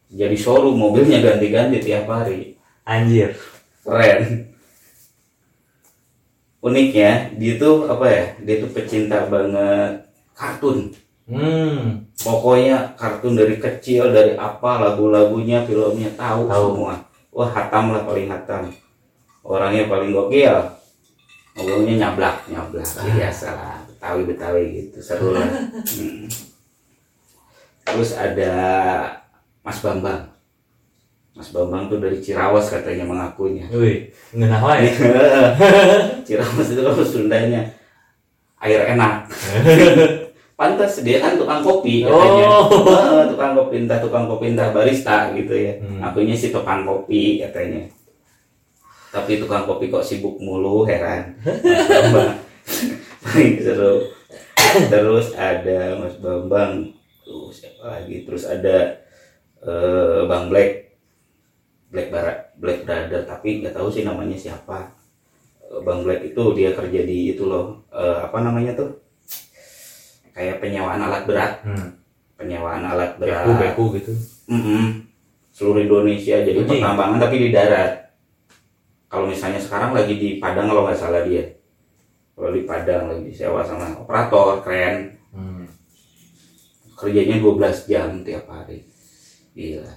[0.09, 2.57] jadi showroom mobilnya ganti-ganti tiap hari.
[2.87, 3.37] Anjir.
[3.85, 4.49] Keren.
[6.63, 10.89] Uniknya dia tuh apa ya dia tuh pecinta banget kartun.
[11.29, 12.07] Hmm.
[12.17, 16.65] Pokoknya kartun dari kecil dari apa lagu-lagunya filmnya tahu, Tahu.
[16.73, 16.95] semua.
[17.29, 18.73] Wah hatam lah paling hatam.
[19.45, 20.55] Orangnya paling gokil.
[21.59, 22.89] Ngomongnya nyablak nyablak.
[22.89, 25.45] Biasa lah betawi betawi gitu seru lah.
[25.45, 26.25] Hmm.
[27.87, 28.53] terus ada
[29.63, 30.27] Mas Bambang.
[31.37, 33.69] Mas Bambang tuh dari Cirawas katanya mengakunya.
[33.71, 34.89] Wih ngenah wae
[36.27, 37.61] Cirawas itu kalau Sundanya
[38.59, 39.29] air enak.
[40.57, 42.45] Pantas dia kan tukang kopi katanya.
[42.49, 42.89] Oh.
[42.89, 45.77] Eh, tukang kopi entah tukang kopi entah barista gitu ya.
[45.77, 46.01] Hmm.
[46.01, 47.85] akunya sih tukang kopi katanya.
[49.13, 51.37] Tapi tukang kopi kok sibuk mulu heran.
[51.45, 52.33] Mas Bambang.
[53.61, 54.09] Seru.
[54.89, 56.96] Terus ada Mas Bambang
[57.27, 58.23] tuh siapa lagi?
[58.23, 59.03] Terus ada
[59.59, 60.87] eh, Bang Black.
[61.87, 64.91] Black Bar Black Brother tapi nggak tahu sih namanya siapa.
[65.67, 68.91] Eh, Bang Black itu dia kerja di itu loh eh, apa namanya tuh?
[70.31, 71.53] Kayak penyewaan alat berat.
[71.67, 71.89] Hmm.
[72.37, 73.49] penyewaan alat berat.
[73.49, 74.13] Beku beku gitu.
[74.47, 75.09] Mm-mm.
[75.49, 76.69] seluruh Indonesia jadi Anjing.
[76.77, 78.13] pertambangan tapi di darat.
[79.09, 81.41] Kalau misalnya sekarang lagi di Padang kalau nggak salah dia.
[82.37, 85.16] Kalau di Padang lagi disewa sama operator keren.
[85.16, 85.16] hmm.
[86.97, 88.83] Kerjanya 12 jam tiap hari.
[89.53, 89.93] Gila.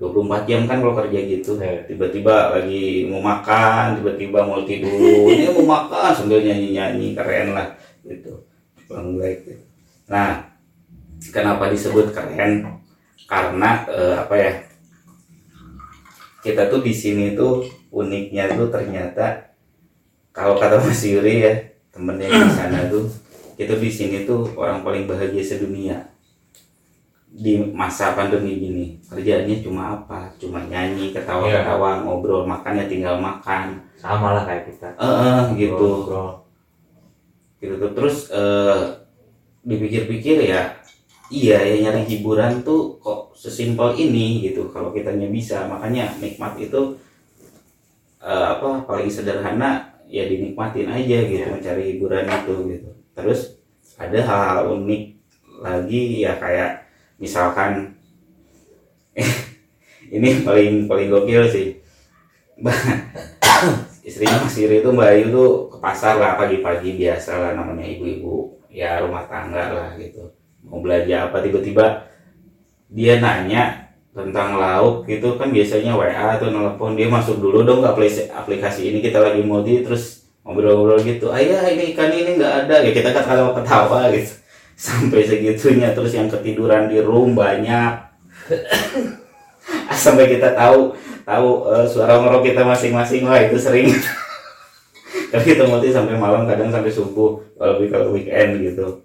[0.00, 1.60] 24 jam kan kalau kerja gitu.
[1.60, 1.84] Iya.
[1.84, 5.28] tiba-tiba lagi mau makan tiba-tiba mau tidur.
[5.34, 8.46] Ini mau makan sambil nyanyi-nyanyi keren lah gitu.
[8.90, 9.46] Bang Black
[10.10, 10.42] nah
[11.30, 12.66] kenapa disebut keren?
[13.30, 14.52] Karena eh, apa ya
[16.42, 17.62] kita tuh di sini tuh
[17.94, 19.54] uniknya tuh ternyata
[20.34, 21.54] kalau kata Mas Yuri ya
[21.94, 23.06] temennya di sana tuh
[23.54, 26.10] kita di sini tuh orang paling bahagia sedunia
[27.30, 30.34] di masa pandemi gini kerjaannya cuma apa?
[30.42, 33.78] Cuma nyanyi ketawa-ketawa ngobrol makannya tinggal makan.
[33.94, 34.88] Sama lah kayak kita.
[34.98, 35.88] Eh eh, gitu.
[36.04, 36.30] Ngobrol.
[37.62, 37.90] gitu tuh.
[37.94, 38.78] Terus eh,
[39.62, 40.74] dipikir-pikir ya
[41.30, 44.66] iya ya nyari hiburan tuh kok sesimpel ini gitu.
[44.74, 46.98] Kalau kitanya bisa makanya nikmat itu
[48.18, 51.54] eh, apa paling sederhana ya dinikmatin aja gitu Iya.
[51.54, 52.90] mencari hiburan itu gitu.
[53.14, 53.40] Terus
[53.94, 55.02] ada hal unik
[55.62, 56.89] lagi ya kayak
[57.20, 57.94] misalkan
[60.16, 61.78] ini paling paling gokil sih.
[64.00, 68.58] Istrinya Mas Iri itu Mbak Ayu tuh ke pasar lah pagi-pagi biasa lah namanya ibu-ibu.
[68.72, 70.32] Ya rumah tangga lah gitu.
[70.64, 72.08] Mau belanja apa tiba-tiba
[72.90, 75.36] dia nanya tentang lauk gitu.
[75.36, 79.84] Kan biasanya WA atau nelpon dia masuk dulu dong aplikasi, aplikasi ini kita lagi multi
[79.84, 81.28] terus ngobrol-ngobrol gitu.
[81.30, 82.80] Ayah ini ikan ini nggak ada.
[82.80, 84.39] Ya kita kan ketawa-ketawa gitu
[84.80, 88.00] sampai segitunya terus yang ketiduran di room banyak.
[89.92, 90.96] Sampai kita tahu
[91.28, 93.92] tahu uh, suara ngorok kita masing-masing wah itu sering.
[95.30, 99.04] Tapi kita multi sampai malam kadang sampai subuh kalau kalau weekend gitu.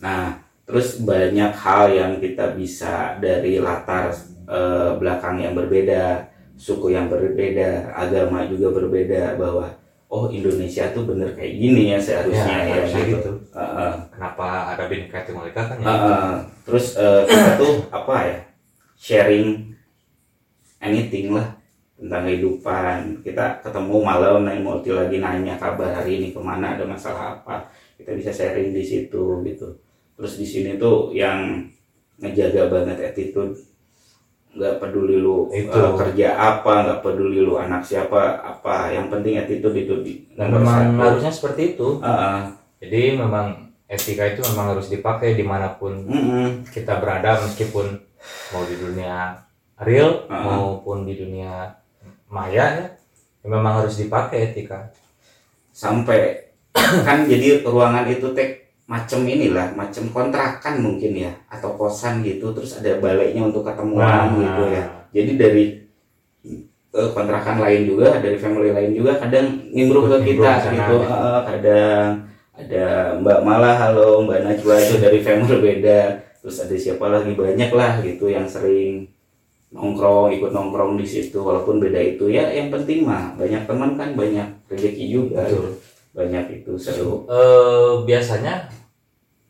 [0.00, 4.14] Nah terus banyak hal yang kita bisa dari latar
[4.48, 11.34] uh, belakang yang berbeda suku yang berbeda agama juga berbeda bahwa oh Indonesia tuh bener
[11.34, 13.18] kayak gini ya seharusnya ya, ya gitu.
[13.18, 13.32] gitu.
[13.50, 13.92] Uh, uh.
[14.14, 15.86] Kenapa ada bineka tunggal ika kan ya?
[15.86, 16.32] Uh, uh.
[16.62, 18.38] Terus uh, kita tuh apa ya
[18.94, 19.74] sharing
[20.78, 21.58] anything lah
[21.98, 23.24] tentang kehidupan.
[23.26, 27.66] Kita ketemu malam naik multi lagi nanya kabar hari ini ke mana ada masalah apa.
[27.98, 29.68] Kita bisa sharing di situ gitu.
[30.16, 31.66] Terus di sini tuh yang
[32.22, 33.58] ngejaga banget attitude
[34.56, 35.68] nggak peduli lu itu.
[35.68, 40.48] Uh, kerja apa nggak peduli lu anak siapa apa yang penting attitude itu di dan
[40.48, 41.00] memang satu.
[41.04, 42.38] harusnya seperti itu uh -uh.
[42.80, 46.46] jadi memang etika itu memang harus dipakai di mana pun mm -hmm.
[46.72, 48.00] kita berada meskipun
[48.50, 49.44] mau di dunia
[49.84, 50.42] real uh -uh.
[50.42, 51.76] maupun di dunia
[52.32, 52.66] maya ya,
[53.44, 54.90] ya memang harus dipakai etika
[55.70, 56.50] sampai
[57.06, 62.78] kan jadi ruangan itu tek macam inilah macam kontrakan mungkin ya atau kosan gitu terus
[62.78, 64.38] ada baliknya untuk ketemuan nah.
[64.38, 64.84] gitu ya.
[65.10, 65.64] Jadi dari
[66.94, 71.02] uh, kontrakan lain juga dari family lain juga kadang nimbrung ke kita gitu.
[71.02, 72.84] uh, kadang ada
[73.20, 76.00] Mbak Mala halo Mbak Najwa itu dari family beda.
[76.46, 79.10] Terus ada siapa lagi banyak lah gitu yang sering
[79.74, 81.42] nongkrong ikut nongkrong di situ.
[81.42, 85.42] Walaupun beda itu ya yang penting mah banyak teman kan banyak rezeki juga.
[85.42, 85.74] Betul.
[86.14, 87.26] Banyak itu seru.
[87.26, 88.75] Uh, biasanya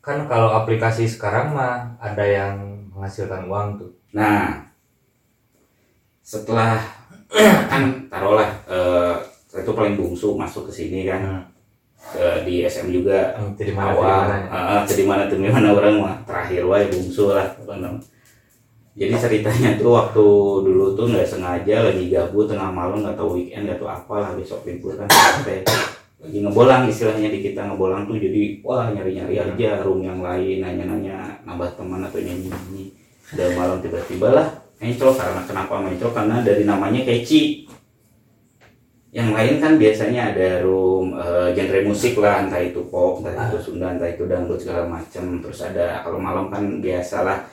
[0.07, 2.55] kan kalau aplikasi sekarang mah ada yang
[2.95, 3.91] menghasilkan uang tuh.
[4.15, 4.63] Nah
[6.23, 6.79] setelah
[7.71, 9.19] kan taruhlah uh,
[9.51, 11.19] itu paling bungsu masuk ke sini kan.
[11.19, 11.43] Hmm.
[12.07, 13.35] ke di SM juga.
[13.35, 14.31] Hmm, jadi mana awal.
[14.47, 16.15] uh, jadi mana tuh mana orang mah.
[16.23, 17.51] Terakhir wae bungsu lah
[18.97, 20.25] jadi ceritanya tuh waktu
[20.65, 24.31] dulu tuh nggak sengaja lagi gabut tengah malam nggak tahu weekend nggak tahu apa lah
[24.33, 25.61] besok libur kan sampai
[26.17, 31.45] lagi ngebolang istilahnya di kita ngebolang tuh jadi wah nyari-nyari aja room yang lain nanya-nanya
[31.45, 32.89] nambah teman atau nyanyi-nyanyi
[33.37, 34.47] dan malam tiba-tiba lah
[34.81, 37.69] mencol karena kenapa mencol karena dari namanya keci
[39.13, 43.61] yang lain kan biasanya ada room uh, genre musik lah entah itu pop entah itu
[43.61, 47.45] sunda entah itu dangdut segala macam terus ada kalau malam kan biasalah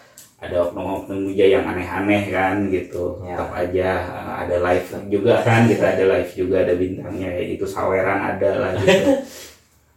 [0.45, 3.25] ada oknum-oknum muja yang aneh-aneh kan gitu.
[3.25, 3.41] Ya.
[3.41, 7.65] tetap aja uh, ada live juga kan kita ada live juga ada bintangnya ya itu
[7.65, 9.13] saweran ada lah gitu.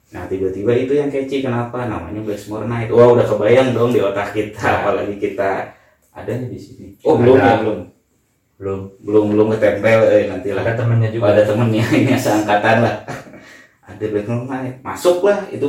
[0.08, 1.84] Nah tiba-tiba itu yang kece kenapa?
[1.84, 2.88] Namanya Blackmore Night.
[2.96, 4.76] Wah udah kebayang dong di otak kita ya.
[4.80, 5.76] apalagi kita.
[6.16, 6.96] Ada di sini?
[7.04, 7.60] Oh belum ya?
[7.60, 7.80] Belum.
[8.56, 8.80] Belum.
[9.04, 10.64] Belum belum ketempel eh nanti lah.
[10.64, 11.24] Ada temennya juga.
[11.28, 12.96] Oh, ada temennya ini seangkatan lah.
[13.84, 14.76] Ada Blackmore Night.
[14.80, 15.68] Masuk lah itu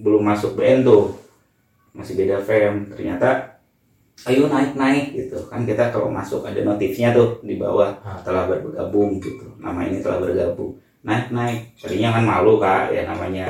[0.00, 1.20] belum masuk band tuh.
[1.92, 3.59] Masih beda fam ternyata
[4.28, 5.38] ayo naik naik gitu.
[5.48, 7.96] Kan kita kalau masuk ada notifnya tuh di bawah.
[8.04, 8.20] Ah.
[8.20, 9.48] telah bergabung gitu.
[9.56, 10.76] Nama ini telah bergabung.
[11.00, 11.72] Naik naik.
[11.80, 12.92] Tadinya kan malu kak.
[12.92, 13.48] Ya namanya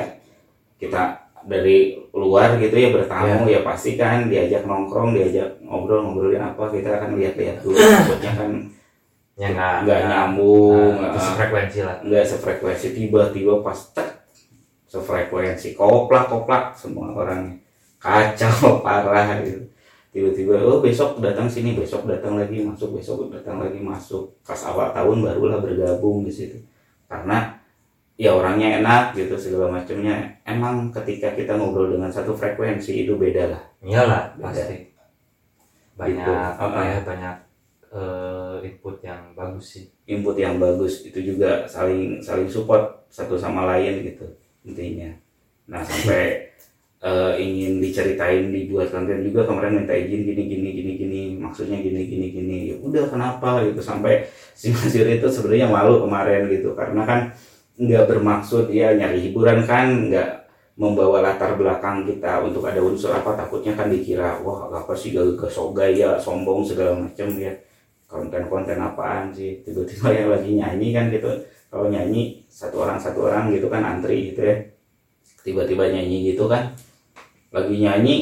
[0.79, 3.57] kita dari luar gitu ya bertamu yeah.
[3.57, 7.75] ya pasti kan diajak nongkrong diajak ngobrol ngobrolin apa kita akan lihat-lihat dulu.
[7.75, 8.51] Maksudnya kan
[9.35, 11.97] ya nggak nggak nyambung nggak sefrekuensi lah.
[11.99, 12.87] nggak sefrekuensi.
[12.95, 14.23] Tiba-tiba pas tek
[14.87, 15.75] sefrekuensi.
[15.75, 16.79] Koplak koplak.
[16.79, 17.59] Semua orang
[17.99, 19.70] kacau parah gitu
[20.11, 24.35] tiba-tiba oh besok datang sini besok datang lagi masuk besok datang lagi masuk.
[24.43, 26.59] Pas awal tahun barulah bergabung di situ.
[27.07, 27.55] Karena
[28.19, 30.43] ya orangnya enak gitu segala macamnya.
[30.43, 33.63] Emang ketika kita ngobrol dengan satu frekuensi itu beda lah.
[33.79, 34.91] Iyalah pasti.
[35.95, 36.31] Banyak gitu.
[36.59, 37.35] apa ya banyak
[37.95, 39.85] uh, input yang bagus sih.
[40.11, 44.27] Input yang bagus itu juga saling saling support satu sama lain gitu
[44.67, 45.11] intinya.
[45.71, 46.51] Nah sampai
[47.01, 52.05] uh, ingin diceritain dibuat konten juga kemarin minta izin gini gini gini gini maksudnya gini
[52.07, 52.57] gini gini.
[52.73, 56.77] Ya udah kenapa gitu sampai si Mas itu sebenarnya malu kemarin gitu.
[56.77, 57.19] Karena kan
[57.81, 60.29] nggak bermaksud ya nyari hiburan kan nggak
[60.77, 65.51] membawa latar belakang kita untuk ada unsur apa takutnya kan dikira wah apa sih gak
[65.51, 67.53] sok gaya sombong segala macam ya.
[68.11, 69.63] Konten-konten apaan sih?
[69.63, 71.31] Tiba-tiba yang lagi nyanyi kan gitu.
[71.71, 74.55] Kalau nyanyi satu orang satu orang gitu kan antri gitu ya.
[75.41, 76.75] Tiba-tiba nyanyi gitu kan
[77.51, 78.15] lagi nyanyi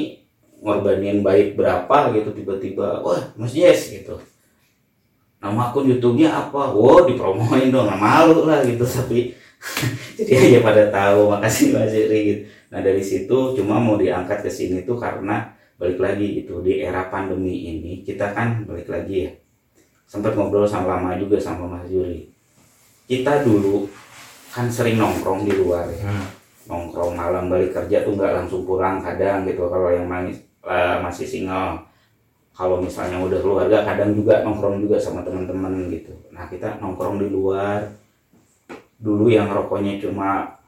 [0.60, 4.20] ngorbanin baik berapa gitu tiba-tiba wah Mas Yes gitu.
[5.40, 6.76] Nama akun YouTube-nya apa?
[6.76, 8.84] Wow dipromoin dong nah, malu lah gitu.
[8.84, 9.32] Tapi
[10.20, 12.42] jadi aja pada tahu makasih Mas Iri gitu.
[12.76, 17.08] Nah dari situ cuma mau diangkat ke sini tuh karena balik lagi gitu di era
[17.08, 19.32] pandemi ini kita kan balik lagi ya.
[20.10, 22.28] Sempat ngobrol sama lama juga sama Mas Yuri.
[23.08, 23.88] Kita dulu
[24.50, 26.04] kan sering nongkrong di luar ya.
[26.04, 26.39] Hmm.
[26.70, 29.66] Nongkrong malam balik kerja tuh nggak langsung pulang kadang gitu.
[29.66, 31.82] Kalau yang manis, eh, masih single.
[32.54, 36.12] Kalau misalnya udah keluarga kadang juga nongkrong juga sama teman-teman gitu.
[36.30, 37.88] Nah kita nongkrong di luar.
[39.00, 40.60] Dulu yang rokoknya cuma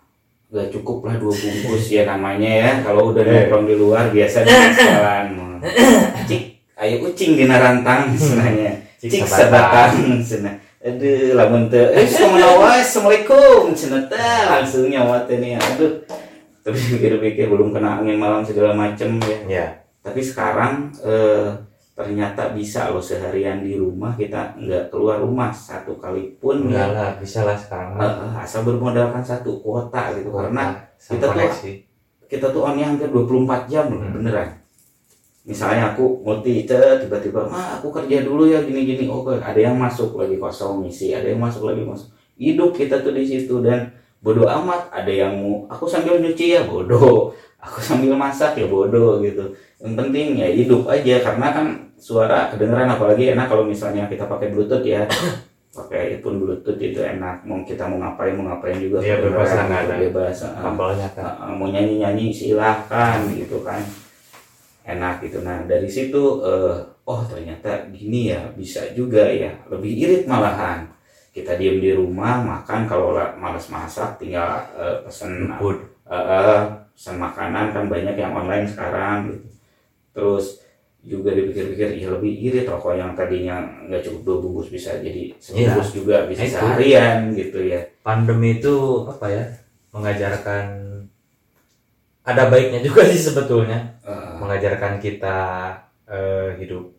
[0.52, 2.72] gak cukup lah dua bungkus ya namanya ya.
[2.82, 3.32] Kalau udah Eh.
[3.46, 5.26] nongkrong di luar biasa di jalan.
[6.26, 6.44] Cik
[6.82, 9.94] ayo ucing di narantang sebenarnya Cik cik sabatang.
[10.82, 16.02] Aduh lamun teu eh assalamualaikum cenah teh langsung nyawa teh nih aduh
[16.62, 19.66] tapi pikir-pikir belum kena angin malam segala macem ya Ya.
[20.02, 21.54] tapi sekarang eh,
[21.92, 26.96] ternyata bisa loh seharian di rumah kita nggak keluar rumah satu kali pun Enggak ya
[26.96, 27.94] lah, bisa lah sekarang.
[27.96, 31.72] Eh, eh, asal bermodalkan satu kuota gitu karena kita kita tuh- koneksi.
[32.26, 34.14] kita tuh onnya hampir 24 jam loh Hmm.
[34.18, 34.50] beneran
[35.42, 36.70] misalnya aku multi
[37.02, 39.10] tiba-tiba mah aku kerja dulu ya gini-gini.
[39.10, 43.14] Oke ada yang masuk lagi kosong misi ada yang masuk lagi masuk hidup kita tuh
[43.14, 43.90] di situ dan
[44.22, 44.94] bodoh amat.
[44.94, 47.34] Ada yang mau aku sambil nyuci ya bodoh.
[47.62, 49.54] Aku sambil masak ya bodoh gitu.
[49.82, 51.66] Yang penting ya hidup aja karena kan
[51.98, 55.06] suara kedengeran apalagi enak kalau misalnya kita pakai bluetooth ya.
[55.72, 57.48] Pakai pun bluetooth itu enak.
[57.48, 60.38] Mau kita mau ngapain mau ngapain juga kedengeran bebas nggak ada bebas.
[60.60, 61.24] Kabelnya kan.
[61.40, 63.80] Uh, mau nyanyi nyanyi silahkan gitu kan
[64.92, 66.76] enak gitu nah dari situ eh,
[67.08, 70.88] oh ternyata gini ya bisa juga ya lebih irit malahan
[71.32, 75.80] kita diem di rumah makan kalau la- malas masak tinggal eh, pesen Food.
[76.06, 76.60] eh, eh,
[76.92, 79.48] pesen makanan kan banyak yang online sekarang gitu
[80.12, 80.46] terus
[81.02, 83.58] juga dipikir-pikir ya lebih irit rokok yang tadinya
[83.90, 86.54] nggak cukup dua bungkus bisa jadi sebungkus juga bisa Itu.
[86.62, 89.44] seharian gitu ya Pandemi itu apa ya?
[89.90, 90.66] Mengajarkan
[92.22, 93.80] ada baiknya juga sih sebetulnya.
[94.06, 95.38] Eh, Mengajarkan kita
[96.06, 96.90] eh, hidup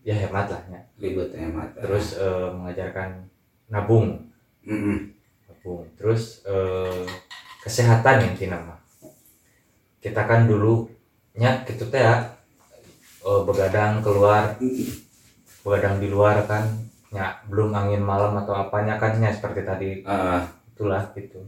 [0.00, 0.80] ya hemat lah ya.
[0.96, 3.28] ribet hemat Terus eh, mengajarkan
[3.68, 4.28] nabung,
[4.64, 5.12] Mm-mm.
[5.46, 5.84] nabung.
[5.96, 7.04] Terus eh,
[7.60, 8.78] kesehatan intinya mah.
[10.00, 10.88] Kita kan dulu
[11.36, 12.16] nya gitu teh ya
[13.22, 14.56] eh, begadang keluar
[15.60, 16.64] begadang di luar kan
[17.12, 20.40] ya belum angin malam atau apanya kan ya seperti tadi Ah,
[20.72, 21.42] itulah gitu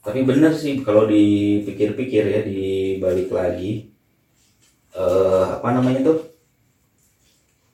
[0.00, 3.92] tapi bener sih kalau dipikir-pikir ya dibalik lagi
[4.96, 6.18] eh apa namanya tuh?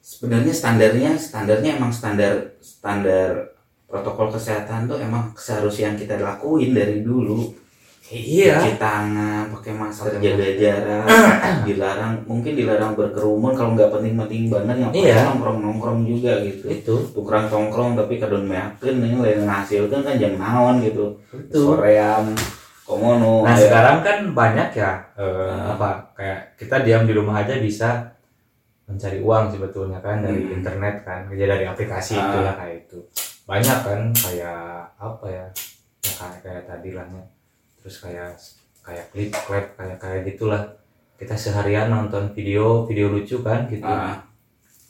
[0.03, 7.66] Sebenarnya standarnya standarnya emang standar standar protokol kesehatan tuh emang seharusnya kita lakuin dari dulu
[8.09, 11.07] iya cuci tangan pakai masker jaga jarak
[11.67, 15.17] dilarang mungkin dilarang berkerumun kalau nggak penting-penting banget yang Iya.
[15.27, 20.39] nongkrong nongkrong juga gitu itu tukeran tongkrong tapi kadon meyakin ini lain ngasilkan kan jangan
[20.39, 22.31] naon gitu itu soream
[22.83, 23.67] komono nah ya.
[23.67, 25.75] sekarang kan banyak ya eh, Ah.
[25.75, 28.15] apa kayak kita diam di rumah aja bisa
[28.87, 30.55] mencari uang sebetulnya kan dari Hmm.
[30.55, 32.31] internet kan ya dari aplikasi Ah.
[32.31, 32.99] itulah kayak itu
[33.43, 34.63] banyak kan kayak
[34.95, 35.47] apa ya
[36.03, 37.23] ya kayak kayak tadi lah ya.
[37.87, 38.35] Terus kayak
[38.83, 40.63] kayak klip klip kayak kayak gitulah.
[41.15, 43.87] Kita seharian nonton video video lucu kan gitu.
[43.87, 44.27] Ah,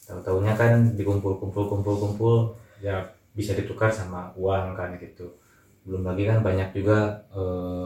[0.09, 2.39] tahu taunya kan dikumpul kumpul kumpul kumpul.
[2.81, 3.05] Ya.
[3.37, 5.29] Bisa ditukar sama uang kan gitu.
[5.85, 7.21] Belum lagi kan banyak juga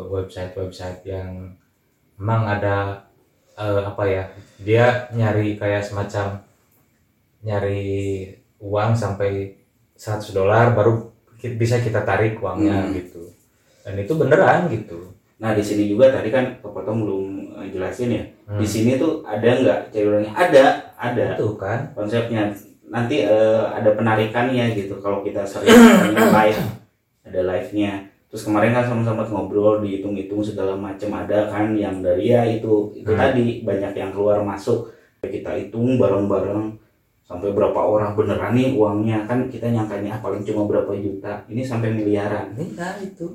[0.07, 1.59] website website yang
[2.15, 3.03] memang ada
[3.59, 4.25] eh, apa ya
[4.63, 6.39] dia nyari kayak semacam
[7.41, 8.29] nyari
[8.61, 9.57] uang sampai
[9.97, 11.09] 100 dolar baru
[11.57, 12.93] bisa kita tarik uangnya Hmm.
[12.93, 13.30] gitu
[13.91, 15.11] dan itu beneran gitu.
[15.43, 17.25] Nah di sini juga tadi kan kepotong belum
[17.59, 18.25] eh, jelasin ya.
[18.47, 18.59] Hmm.
[18.59, 20.31] di sini tuh ada nggak cairannya?
[20.31, 21.91] Ada ada itu kan?
[21.99, 22.55] konsepnya.
[22.87, 25.75] Nanti eh, ada penarikannya gitu kalau kita sering
[26.39, 26.61] live.
[27.27, 32.31] Ada live nya terus kemarin kan sama-sama ngobrol dihitung-hitung segala macam ada kan yang dari
[32.31, 33.19] ya itu itu Hmm.
[33.19, 33.67] tadi.
[33.67, 34.95] Banyak yang keluar masuk.
[35.19, 36.79] Kita hitung bareng-bareng.
[37.27, 39.27] Sampai berapa orang beneran nih uangnya?
[39.27, 41.43] Kan kita nyangkanya ah, paling cuma berapa juta.
[41.47, 42.55] Ini sampai miliaran.
[42.55, 43.27] Ini kan itu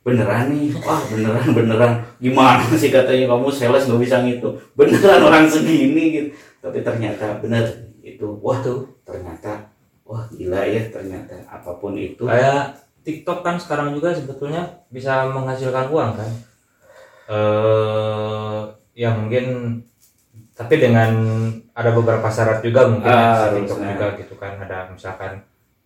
[0.00, 0.72] beneran nih?
[0.80, 1.92] Wah beneran beneran.
[2.16, 3.36] Gimana sih katanya?
[3.36, 4.56] Kamu sales nggak bisa ngitung.
[4.72, 6.28] Beneran orang segini gitu.
[6.64, 7.64] Tapi ternyata bener.
[8.00, 9.68] Itu wah tuh ternyata
[10.08, 11.36] wah gila ya ternyata.
[11.48, 12.24] Apa pun itu.
[12.24, 16.30] Kayak TikTok kan sekarang juga sebetulnya bisa menghasilkan uang kan?
[17.30, 18.60] Eh
[18.96, 19.78] ya mungkin
[20.52, 21.12] tapi dengan
[21.72, 24.60] ada beberapa syarat juga mungkin Ah, ya, TikTok juga gitu kan.
[24.60, 25.40] Ada misalkan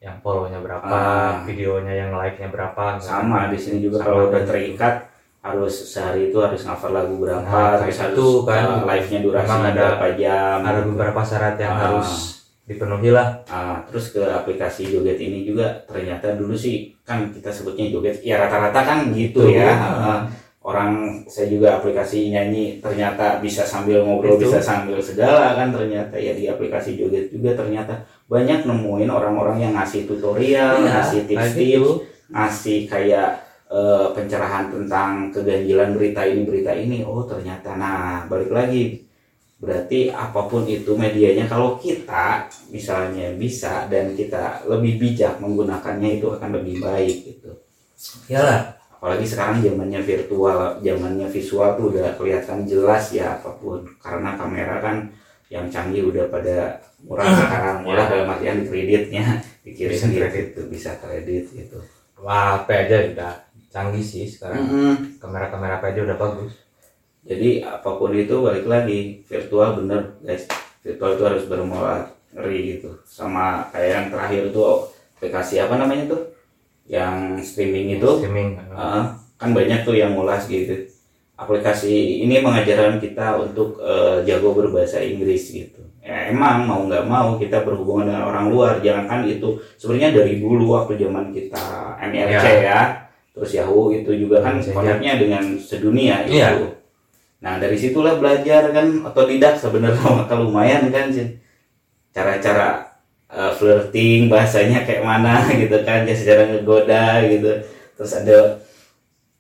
[0.05, 1.41] yang follow-nya berapa Ah.
[1.43, 4.51] videonya yang like-nya berapa sama di sini juga Sama kalau udah gitu.
[4.53, 4.95] terikat
[5.41, 8.85] harus sehari itu harus cover lagu berapa Nah, terus itu kan.
[8.85, 11.81] live nya durasinya Memang ada- berapa jam ada beberapa syarat yang Ah.
[11.89, 12.09] harus
[12.65, 17.89] dipenuhi lah Ah, terus ke aplikasi joget ini juga ternyata dulu sih kan kita sebutnya
[17.89, 19.57] joget ya rata-rata kan gitu Betul.
[19.57, 20.21] ya Ah,
[20.61, 20.93] orang
[21.27, 24.49] saya juga aplikasi nyanyi ternyata bisa sambil ngobrol Itu.
[24.49, 29.73] bisa sambil segala kan ternyata ya di aplikasi joget juga ternyata banyak nemuin orang-orang yang
[29.77, 31.93] ngasih tutorial Iya, ngasih tips-tips gitu.
[32.33, 33.31] ngasih kayak
[33.69, 37.05] eh, pencerahan tentang keganjilan berita ini berita ini.
[37.05, 37.77] Oh ternyata.
[37.77, 39.05] Nah balik lagi.
[39.61, 46.29] Berarti apa pun itu medianya kalau kita misalnya bisa dan kita lebih bijak menggunakannya itu
[46.29, 47.51] akan lebih baik gitu.
[48.29, 48.77] Iyalah.
[48.99, 53.85] Apalagi sekarang zamannya virtual zamannya visual tuh udah kelihatan jelas ya apa pun.
[54.01, 54.97] Karena kamera kan
[55.49, 57.77] yang canggih udah pada murah sekarang.
[57.83, 58.11] Murah Ya.
[58.11, 59.25] dalam artian kreditnya.
[59.65, 60.47] Dikirim Bisa kredit.
[60.53, 61.79] itu bisa kredit gitu.
[62.21, 63.33] Wah HP aja udah
[63.69, 64.61] canggih sih sekarang.
[64.61, 64.95] Mm-mm.
[65.19, 66.53] kamera-kamera HP aja udah bagus.
[67.25, 69.25] Jadi apa pun itu balik lagi.
[69.25, 70.45] Virtual bener guys.
[70.81, 73.01] Virtual itu harus bermoral ngeri gitu.
[73.05, 76.23] Sama kayak yang terakhir tuh aplikasi apa namanya tuh?
[76.85, 77.17] Yang
[77.49, 78.09] streaming itu.
[78.21, 80.85] Streaming uh, kan banyak tuh yang ngulas gitu
[81.35, 85.83] aplikasi ini mengajarkan kita untuk uh, jago berbahasa Inggris gitu.
[86.05, 88.73] Ya emang mau nggak mau kita berhubungan dengan orang luar.
[88.85, 92.81] Jangan kan itu sebenarnya dari dulu waktu zaman kita MRC ya,
[93.35, 96.39] terus Yahoo itu juga kan koneknya dengan sedunia itu.
[96.39, 96.77] Iya.
[97.45, 101.41] nah dari situlah belajar kan otodidak sebenarnya maka lumayan kan sih.
[102.15, 102.95] Cara-cara
[103.27, 107.51] uh, flirting bahasanya kayak mana gitu kan ya secara ngegoda gitu.
[107.99, 108.39] Terus ada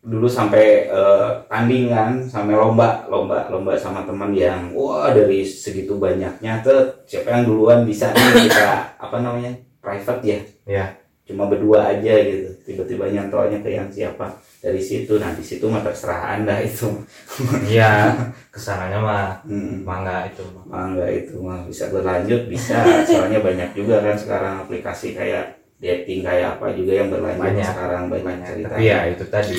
[0.04, 6.60] dulu sampai eh, tandingan sampai lomba lomba lomba sama teman yang wah dari segitu banyaknya
[6.60, 8.68] tuh siapa yang duluan bisa nih kita
[9.04, 10.40] apa namanya private ya?
[10.68, 10.86] Ya
[11.24, 12.52] cuma berdua aja gitu.
[12.68, 14.28] Tiba-tiba nyantolnya ke yang siapa?
[14.60, 15.16] Dari situ.
[15.16, 16.88] Nah di situ mah terserah anda itu.
[17.72, 18.12] Iya.
[18.52, 19.88] Ke sananya mah hmm.
[19.88, 20.64] mangga itu mah.
[20.68, 21.64] Enggak itu mah.
[21.64, 22.84] Bisa berlanjut bisa.
[23.08, 27.68] Soalnya banyak juga kan sekarang aplikasi kayak dating kayak apa juga yang berlanjut Banyak.
[27.68, 28.48] sekarang banyak banyak.
[28.48, 28.68] cerita.
[28.72, 29.58] Tapi ya itu tadi.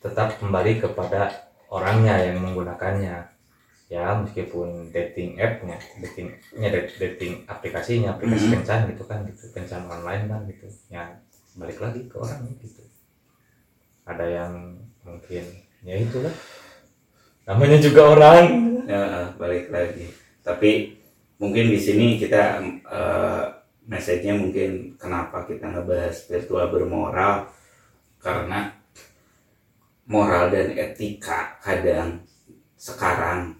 [0.00, 1.20] Tetap kembali kepada
[1.68, 3.16] orangnya yang menggunakannya.
[3.86, 8.52] Ya meskipun dating app-nya datingnya dating aplikasinya aplikasi Mhm.
[8.56, 9.44] kencan gitu kan gitu.
[9.52, 10.64] Kencan online kan gitu.
[10.88, 11.20] Ya
[11.54, 12.80] balik lagi ke orang gitu.
[14.02, 14.52] Ada yang
[15.04, 15.44] mungkin
[15.84, 16.32] ya itulah.
[17.44, 18.44] Namanya juga orang.
[18.88, 20.10] Ya, balik lagi.
[20.40, 20.96] Tapi
[21.36, 23.44] mungkin di sini kita eh,
[23.86, 27.50] message-nya mungkin kenapa kita ngebahas virtual bermoral?
[28.22, 28.70] Karena
[30.06, 32.22] moral dan etika kadang
[32.78, 33.58] sekarang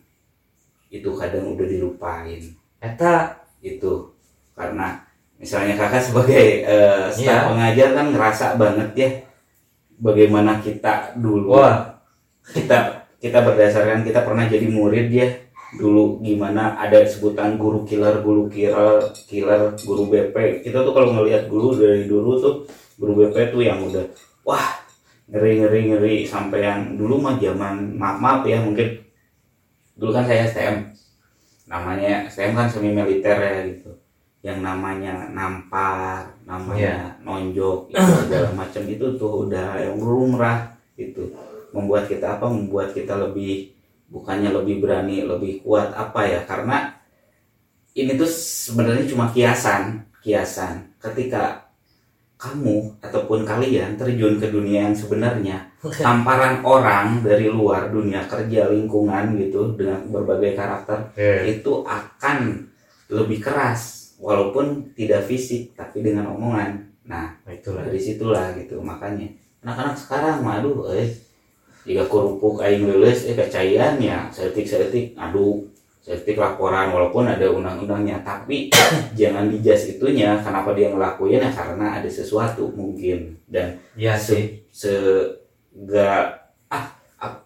[0.93, 2.43] itu kadang udah dilupain.
[2.83, 3.39] Eta.
[3.63, 4.11] Itu.
[4.59, 4.99] Karena
[5.39, 7.47] misalnya kakak sebagai eh, staf Iya.
[7.51, 9.11] pengajar kan ngerasa banget ya
[9.99, 11.91] bagaimana kita dulu wah.
[12.43, 15.31] kita kita berdasarkan kita pernah jadi murid ya
[15.73, 21.49] dulu gimana ada sebutan guru killer guru killer killer guru BP kita tuh kalau ngelihat
[21.49, 22.55] guru dari dulu tuh
[23.01, 24.05] guru BP tuh yang udah
[24.45, 24.83] wah
[25.33, 26.17] ngeri ngeri ngeri.
[26.29, 29.01] Sampai yang dulu mah zaman maaf maaf ya mungkin
[29.97, 30.77] dulu kan saya STM
[31.69, 33.91] namanya STM kan semi militer ya gitu.
[34.43, 41.33] Yang namanya nampar namanya nonjok itu segala macam itu tuh udah yang lumrah itu
[41.73, 42.47] membuat kita apa?
[42.51, 43.73] Membuat kita lebih
[44.13, 46.41] bukannya lebih berani lebih kuat apa ya?
[46.45, 46.93] Karena
[47.97, 50.95] ini tuh sebenarnya cuma kiasan kiasan.
[51.03, 51.67] Ketika
[52.39, 55.63] kamu ataupun kalian terjun ke dunia yang sebenarnya
[56.03, 62.67] tamparan orang dari luar dunia kerja lingkungan gitu dengan berbagai karakter eh, itu akan
[63.11, 64.15] lebih keras.
[64.23, 66.95] Walaupun tidak fisik tapi dengan omongan.
[67.11, 67.83] Nah nah itulah.
[67.83, 69.27] dari situlah gitu makanya.
[69.67, 71.11] Anak-anak sekarang mah aduh eh
[71.83, 75.67] jika kerupuk aing lulus eh kecaian ya setik setik aduh
[76.03, 78.71] setik laporan walaupun ada undang-undangnya tapi
[79.19, 84.45] jangan dijas itunya kenapa dia ngelakuin ya karena ada sesuatu mungkin dan se, sih.
[84.71, 84.93] se
[85.73, 86.87] gak ah,
[87.23, 87.39] ah,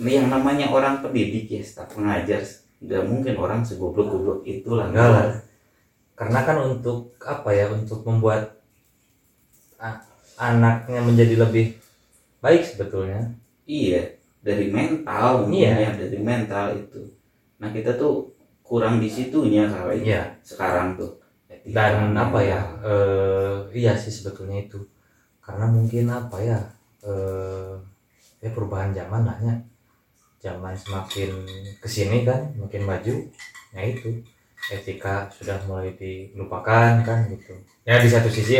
[0.00, 2.40] ini yang namanya orang pendidik ya staf pengajar
[2.82, 4.90] nggak mungkin orang segoblok-goblok itulah.
[4.90, 5.30] Enggak lah.
[6.18, 8.58] karena kan untuk apa ya untuk membuat
[10.38, 11.78] anaknya menjadi lebih
[12.42, 13.30] baik sebetulnya
[13.72, 14.02] Iya,
[14.46, 15.72] dari mental Iya.
[15.84, 17.00] ya, dari mental itu.
[17.60, 18.14] Nah kita tuh
[18.68, 21.12] kurang di situnya kali iya sekarang tuh.
[21.48, 22.22] Etika, dan mental.
[22.28, 22.60] apa ya
[22.90, 24.80] eh iya sih sebetulnya itu
[25.44, 26.58] karena mungkin apa ya
[27.04, 27.74] eh
[28.42, 29.54] ya perubahan zaman lah ya
[30.42, 31.30] zaman semakin
[31.78, 33.14] ke sini kan makin maju
[33.76, 34.10] ya itu
[34.74, 37.54] etika sudah mulai dilupakan kan gitu
[37.86, 38.58] ya di satu sisi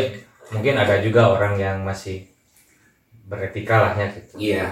[0.55, 2.29] mungkin ada juga orang yang masih
[3.27, 4.67] beretika lah ya gitu Iya,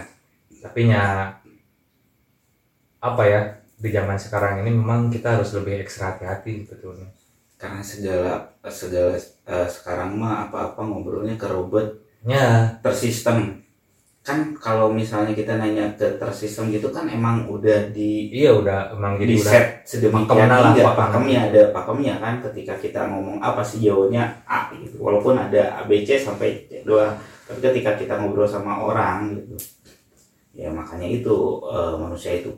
[0.61, 1.35] tapi nya
[3.01, 3.41] apa ya
[3.81, 7.09] di zaman sekarang ini memang kita harus lebih ekstra hati-hati sebetulnya.
[7.57, 8.33] Karena segala
[8.69, 11.89] segala eh, sekarang mah apa-apa ngobrolnya ke robot
[12.29, 13.65] ya tersistem
[14.21, 19.17] kan kalau misalnya kita nanya ke tersistem gitu kan emang udah di iya udah emang
[19.17, 20.93] jadi di udah set sedemikian hingga pakemnya.
[20.93, 25.01] pakemnya ada pakemnya kan ketika kita ngomong apa sih jawabannya A gitu.
[25.01, 27.17] Walaupun ada ABC sampai C doang.
[27.49, 29.80] Tapi ketika kita ngobrol sama orang gitu
[30.57, 31.37] ya makanya itu
[31.69, 32.51] eh, manusia itu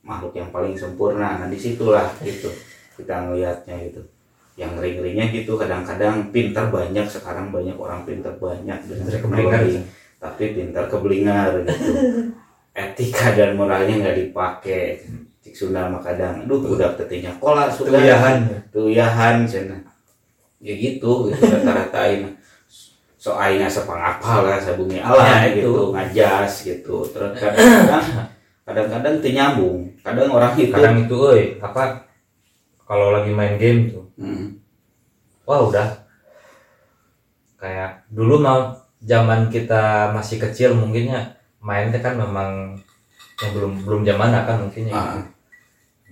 [0.00, 1.40] makhluk yang paling sempurna.
[1.40, 2.48] Nah di situlah gitu
[2.96, 4.02] kita ngelihatnya gitu.
[4.58, 9.62] Yang ngeri-ngerinya gitu kadang-kadang pintar banyak sekarang banyak orang pintar banyak dengan Pintar keblinger.
[10.20, 11.72] tapi pintar kebelingar gitu.
[12.76, 15.00] Etika dan moralnya nggak dipakai.
[15.40, 18.44] Cik Sunda mah kadang aduh udah tetinya kola sudah Tuyahan.
[18.68, 19.80] tuyahan cina
[20.60, 22.36] ya gitu gitu rata-ratain
[23.20, 25.60] so aingnya sepang apa lah sabungi Allah Ya, itu.
[25.60, 28.04] gitu ngajas gitu terus kadang-kadang
[28.64, 32.08] kadang-kadang nyambung kadang orang itu kadang itu euy apa
[32.88, 34.56] kalau lagi main game tuh Hmm,
[35.44, 35.88] wah udah
[37.56, 42.76] kayak dulu mah zaman kita masih kecil mungkinnya mainnya kan memang
[43.40, 45.04] yang belum belum zaman kan mungkinnya Ah.
[45.16, 45.20] gitu.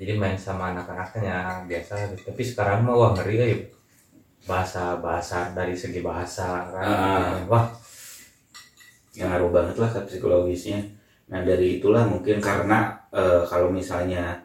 [0.00, 2.32] jadi main sama anak-anaknya biasa gitu.
[2.32, 3.46] tapi sekarang mah wah ngeri ya
[4.47, 6.84] bahasa bahasa dari segi bahasa kan?
[6.84, 7.34] Ah.
[7.49, 7.66] wah
[9.18, 10.78] yang ngaruh banget lah ke psikologisnya.
[11.28, 14.39] Nah dari itulah mungkin karena eh, kalau misalnya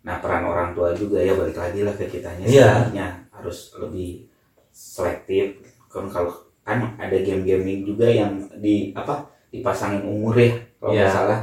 [0.00, 2.68] nah peran orang tua juga ya balik lagi lah ke kitanya Iya.
[2.92, 3.08] sebenarnya.
[3.32, 4.28] Harus lebih
[4.70, 5.60] selektif.
[5.88, 6.32] Kan kalau
[6.62, 11.16] kan ada game-game juga yang di apa dipasangin umur ya kalau nggak Iya.
[11.16, 11.40] salah.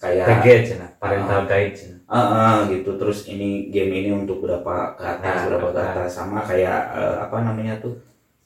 [0.00, 1.76] Kayak cina parental guide
[2.10, 2.98] Ah, ah, gitu.
[2.98, 6.10] Terus ini game ini untuk berapa ke atas Nah, berapa ke atas.
[6.10, 7.94] Sama kayak eh, apa namanya tuh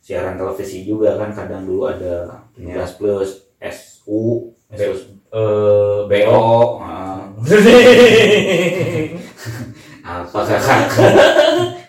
[0.05, 1.33] siaran televisi juga kan.
[1.33, 7.25] Kadang dulu ada 13 plus SU terus eh BO ah,
[10.05, 10.83] apa kakak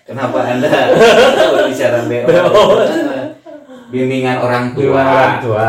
[0.06, 0.70] kenapa anda
[1.68, 2.64] bicara BO BO.
[3.92, 5.02] bimbingan orang tua.
[5.02, 5.68] Orang tua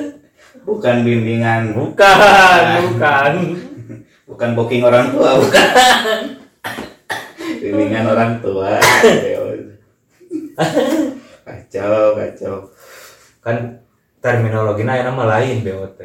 [0.70, 1.74] bukan bimbingan.
[1.74, 2.64] Bukan
[2.94, 3.32] bukan.
[4.30, 4.48] bukan.
[4.54, 5.68] Booking orang tua bukan.
[7.58, 8.78] Bimbingan orang tua.
[11.42, 12.56] Kacau kacau.
[13.42, 13.56] Kan
[14.22, 16.00] terminologinya nama lain BOT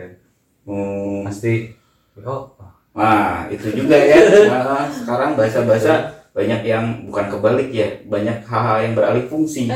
[0.66, 1.70] Hmm, pasti
[2.18, 2.57] BO
[2.95, 4.18] Wah, itu juga ya.
[4.47, 9.68] Nah, sekarang bahasa-bahasa banyak yang bukan kebalik ya, banyak hal-hal yang beralih fungsi.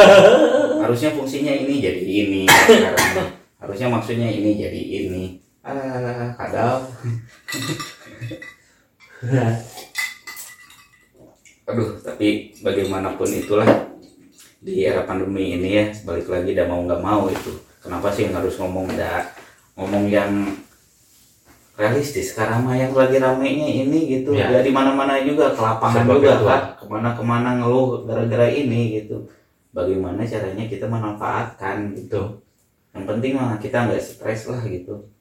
[0.82, 2.42] Harusnya fungsinya ini jadi ini.
[2.46, 3.34] sekarang.
[3.66, 5.42] Harusnya maksudnya ini jadi ini.
[5.66, 6.86] Ah, kadal.
[11.66, 13.66] Aduh, tapi bagaimanapun itulah
[14.62, 17.58] di era pandemi ini ya, balik lagi udah mau nggak mau itu.
[17.82, 19.26] Kenapa sih harus ngomong dah
[19.74, 20.30] ngomong yang
[21.74, 24.48] realistis sekarang mah yang lagi ramenya ini gitu Ya.
[24.62, 29.28] di mana-mana juga ke lapangan Serba juga kan ke mana-kemana ngeluh gara-gara ini gitu
[29.76, 32.40] bagaimana caranya kita memanfaatkan gitu
[32.96, 35.12] yang penting mah kita nggak stres lah gitu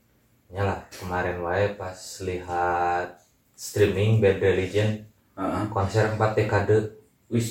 [0.47, 3.19] Yalah, kemarin wae pas lihat
[3.51, 5.03] streaming Bad Religion
[5.35, 5.63] Heeh.
[5.67, 6.95] konser 4 dekade
[7.27, 7.47] wis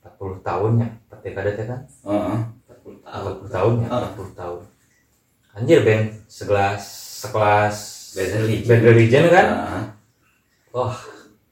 [0.00, 2.38] 40 tahun ya 4 dekade teh kan Heeh.
[3.04, 4.10] 40 tahun ya Heeh.
[4.16, 4.60] 40 tahun
[5.52, 6.82] anjir band sekelas
[7.20, 7.76] sekelas
[8.16, 8.66] Bad Religion.
[8.66, 9.84] Bad Religion kan Heeh.
[10.72, 10.96] wah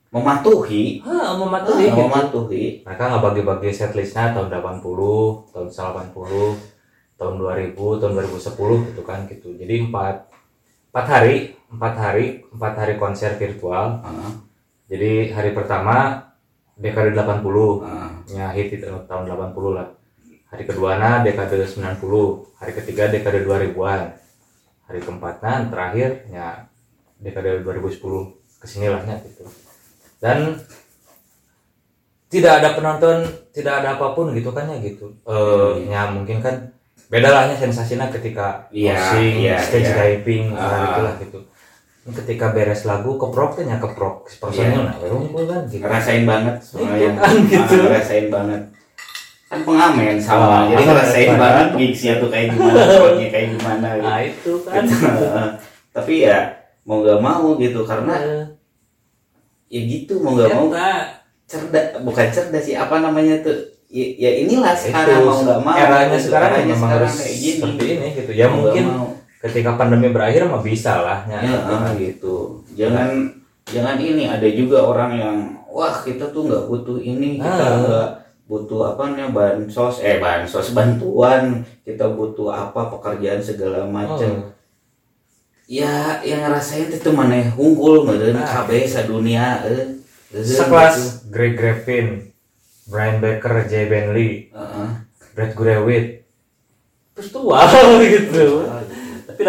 [0.09, 2.01] mematuhi ha, mematuhi Ah, gitu.
[2.01, 6.78] mematuhi mereka nggak bagi-bagi setlistnya tahun 80 tahun 80
[7.19, 9.53] tahun 2000 tahun 2010 gitu kan gitu.
[9.59, 10.31] Jadi empat
[10.95, 11.37] empat hari
[11.69, 14.01] empat hari empat hari konser virtual.
[14.07, 14.33] Heeh.
[14.89, 16.25] jadi hari pertama
[16.79, 17.45] dekade 80
[17.85, 18.11] Heeh.
[18.39, 19.89] nya hit itu tahun 80 lah.
[20.49, 22.01] Hari kedua na dekade 90
[22.57, 24.17] hari ketiga dekade 2000-an
[24.89, 26.65] hari keempatnya terakhir ya
[27.21, 28.01] dekade 2010
[28.57, 29.45] ke sini lahnya gitu.
[30.23, 30.57] Dan
[32.29, 35.13] tidak ada penonton tidak ada apa pun gitu kan ya gitu.
[35.29, 35.89] Eh Hmm.
[35.89, 36.78] ya mungkin kan
[37.09, 39.97] beda lahnya sensasinya ketika Iya, closing, iya, stage iya.
[39.97, 40.61] diving Ah.
[40.61, 41.39] nah, itulah gitu
[42.09, 46.57] ketika beres lagu keprok kan ya keprok personil nah ya unggul kan gitu ngerasain banget
[46.61, 47.75] soalnya Iya kan, gitu.
[47.85, 48.63] Ngerasain banget
[49.49, 51.37] kan pengamen sama jadi ngerasain ah.
[51.37, 54.05] banget gigsnya tuh kayak gimana crowdnya kayak gimana gitu.
[54.05, 54.83] nah itu kan
[55.97, 56.39] tapi ya
[56.85, 58.45] mau gak mau gitu karena Eh,
[59.69, 60.73] ya gitu mau gak mau
[61.45, 63.57] cerdas bukan cerdas sih apa namanya tuh
[63.89, 66.25] ya, ya inilah Itu, sekarang mau gak mau eranya gitu.
[66.29, 69.07] sekarang Eranya memang sekarang harus kayak gini seperti ini gitu ya Mau nggak mungkin mau.
[69.39, 72.37] ketika pandemi berakhir mah bisa lah ya, ya ah, gitu
[72.73, 73.09] jangan
[73.65, 75.37] jangan ini ada juga orang yang
[75.67, 77.79] wah kita tuh nggak butuh ini kita Ah.
[77.79, 78.09] nggak
[78.45, 84.57] butuh apa namanya bansos eh bansos bantuan kita butuh apa pekerjaan segala macam Oh,
[85.67, 88.65] ya yang ngerasain itu mana unggul meureun Ah.
[88.65, 90.01] kabeh sadunia eh.
[90.35, 92.33] sekelas Greg Graffin
[92.89, 94.89] Brian Baker Jay Bentley Heeh.
[95.33, 96.25] Brad Gurewitz
[97.15, 97.63] terus tua
[98.01, 98.65] gitu.
[99.27, 99.41] Tapi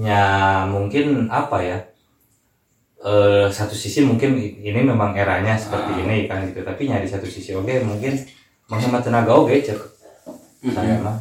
[0.00, 0.24] ya
[0.64, 1.78] mungkin apa ya?
[2.98, 6.00] Eh satu sisi mungkin ini memang eranya seperti Ah.
[6.02, 6.60] ini kan gitu.
[6.60, 8.18] Tapi ya di satu sisi oke mungkin
[8.66, 9.78] menghemat tenaga oke cek.
[10.74, 11.16] Saya mah.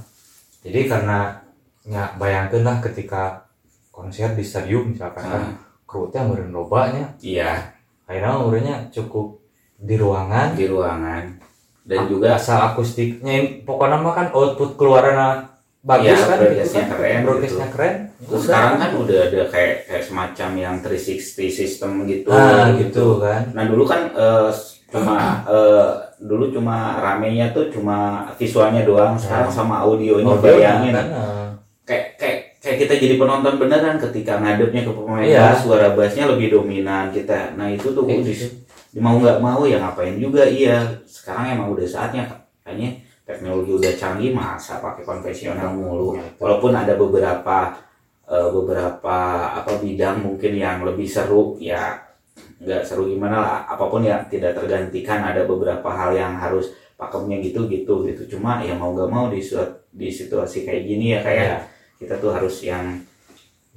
[0.66, 1.38] Jadi karena
[1.86, 3.46] ya bayangkan lah ketika
[3.94, 5.54] konser di stadium misalkan kan Ah.
[5.86, 7.14] kru teh meureun lobanya.
[7.22, 7.62] Iya,
[8.04, 9.38] akhirnya umurnya cukup
[9.78, 10.58] di ruangan.
[10.58, 11.24] Di ruangan
[11.88, 15.48] dan juga asal akustiknya pokoknya mah kan output keluaran
[15.80, 16.92] bagus Iya, kan broadcastnya kan.
[16.92, 18.42] keren broadcastnya keren Terus Udah.
[18.44, 22.28] sekarang kan udah ada kayak kayak semacam yang 360 system gitu.
[22.28, 24.50] nah gitu kan Nah dulu kan eh,
[24.88, 25.16] cuma
[25.56, 25.88] eh,
[26.20, 29.16] dulu cuma ramenya tuh cuma visualnya doang.
[29.16, 31.48] Sekarang sama audionya Audio bayangin kan eh,
[31.86, 35.40] kayak kayak kayak kita jadi penonton beneran ketika ngadepnya ke pemain Iya.
[35.46, 37.56] bass, suara bassnya lebih dominan kita.
[37.56, 39.04] Nah itu tuh kayak di- gitu.
[39.04, 40.84] mau nggak mau ya ngapain juga iya.
[41.08, 42.24] Sekarang emang udah saatnya
[42.64, 46.16] kayaknya teknologi udah canggih masa pakai konvensional mulu.
[46.40, 47.76] Walaupun ada beberapa
[48.28, 49.18] eh, beberapa
[49.56, 52.08] apa bidang mungkin yang lebih seru ya
[52.58, 57.38] nggak seru gimana lah apa pun ya tidak tergantikan ada beberapa hal yang harus pakemnya
[57.46, 59.42] gitu gitu gitu cuma ya mau nggak mau di
[59.94, 61.58] di situasi kayak gini ya kayak Iya.
[61.98, 63.02] kita tuh harus yang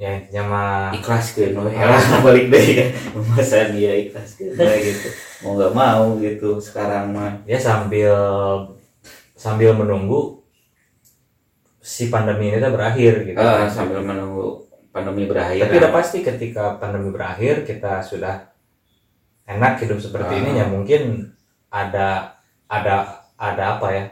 [0.01, 1.85] ya intinya mah ikhlas ke no ya.
[1.85, 2.87] Lah, balik deh ya.
[3.13, 5.09] Pembahasan dia ikhlas ke no, gitu.
[5.45, 7.37] Mau nggak mau gitu sekarang mah.
[7.45, 8.17] Ya sambil
[9.37, 10.41] sambil menunggu
[11.85, 13.37] si pandemi ini tuh berakhir gitu.
[13.37, 13.69] Ah, kan.
[13.69, 15.69] sambil menunggu pandemi berakhir.
[15.69, 18.49] Tapi udah pasti ketika pandemi berakhir kita sudah
[19.45, 20.41] enak hidup seperti Ah.
[20.41, 21.29] ini ya mungkin
[21.69, 22.41] ada
[22.71, 24.05] ada ada apa ya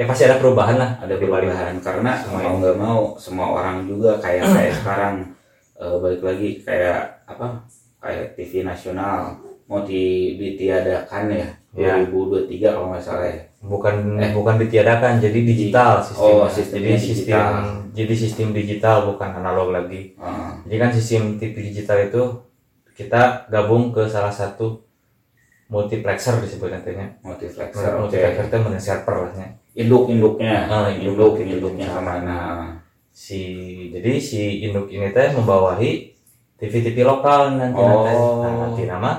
[0.00, 1.28] ya pasti ada perubahan lah ada balik.
[1.44, 5.14] perubahan karena Semua mau nggak mau semua orang juga kayak kayak sekarang
[5.76, 7.46] eh, balik lagi kayak apa
[7.98, 9.36] kayak TV nasional
[9.66, 12.02] mau di ditiadakan ya Ya.
[12.02, 14.34] 2023 kalau nggak salah ya bukan Eh.
[14.34, 17.52] bukan ditiadakan jadi digital sistemnya Oh, sistemnya jadi sistem digital.
[17.94, 22.22] jadi sistem digital bukan analog lagi Ah, jadi kan sistem TV digital itu
[22.90, 24.82] kita gabung ke salah satu
[25.68, 29.48] multiplexer disebut nantinya multiplexer multiplexer itu men server lah ya.
[29.74, 31.96] Induk induknya Ah, induk induk, induknya induk.
[31.96, 32.38] ke mana
[33.10, 33.40] si
[33.92, 36.10] jadi si induk ini teh membawahi
[36.60, 38.44] TV-TV lokal nanti Oh.
[38.44, 39.12] nanti nah, nama.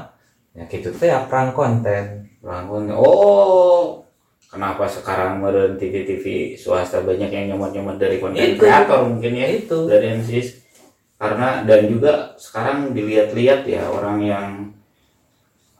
[0.54, 2.30] Ya gitu teh ya perang konten.
[2.42, 2.90] Bangun.
[2.94, 4.02] Oh,
[4.46, 9.48] kenapa sekarang meren TV-TV swasta banyak yang nyomot-nyomot dari konten kreator mungkin ya?
[9.48, 9.90] Itu.
[9.90, 10.62] Dari MCs
[11.18, 14.48] karena dan juga sekarang dilihat-lihat ya orang yang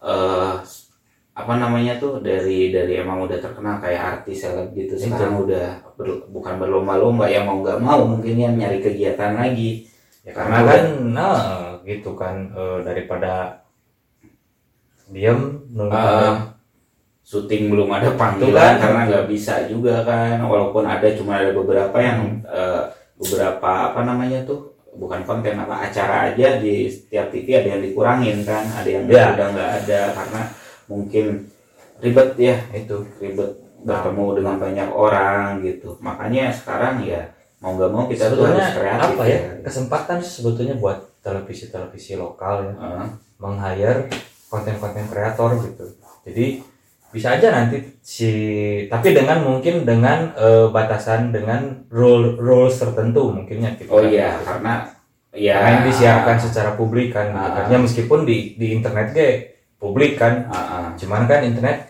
[0.02, 0.54] eh
[1.42, 5.08] apa namanya tuh dari dari emang udah terkenal kayak artis seleb gitu Itu.
[5.08, 9.86] sekarang udah ber- bukan berlomba-lomba ya mau nggak mau mungkin ya nyari kegiatan lagi
[10.22, 11.38] ya karena kan nah
[11.82, 13.66] gitu kan eh, daripada
[15.08, 16.50] diam nunggu pandemi.
[17.22, 18.80] syuting belum ada Itu panggilan kan.
[18.80, 22.84] karena nggak bisa juga kan walaupun ada cuma ada beberapa yang eh,
[23.16, 28.44] beberapa apa namanya tuh bukan konten apa acara aja di setiap TV ada yang dikurangin
[28.44, 29.32] kan ada yang Ya.
[29.32, 30.42] udah nggak ada karena
[30.92, 31.48] mungkin
[32.04, 37.32] ribet ya itu ribet bertemu dengan banyak orang gitu makanya sekarang ya
[37.64, 42.68] mau nggak mau kita tuh sebetulnya harus kreatif apa ya kesempatan sebetulnya buat televisi-televisi lokal
[42.68, 43.08] ya Heeh.
[43.38, 44.10] meng-hire
[44.52, 45.86] konten-konten kreator gitu.
[46.28, 46.46] Jadi
[47.12, 48.32] bisa aja nanti si
[48.88, 53.92] tapi dengan mungkin dengan eh, batasan dengan rule rules tertentu mungkinnya gitu.
[53.92, 54.08] oh kan.
[54.08, 54.74] iya karena
[55.36, 57.60] ya Karena yang disiarkan secara publik kan gitu.
[57.68, 59.51] Ya meskipun di di internet ge
[59.82, 60.46] publik kan.
[60.48, 60.88] Ah, ah.
[60.94, 61.90] Cuman kan internet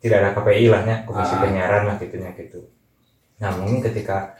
[0.00, 1.40] tidak ada KPI lah ya, komisi Ah.
[1.44, 2.64] penyiaran lah gitunya gitu.
[3.38, 4.32] Nah, mungkin ketika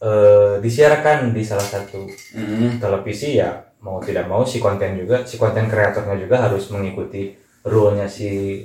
[0.00, 2.80] eh, disiarkan di salah satu Mm-mm.
[2.80, 8.08] televisi ya mau tidak mau si konten juga si konten kreatornya juga harus mengikuti rule-nya
[8.08, 8.64] si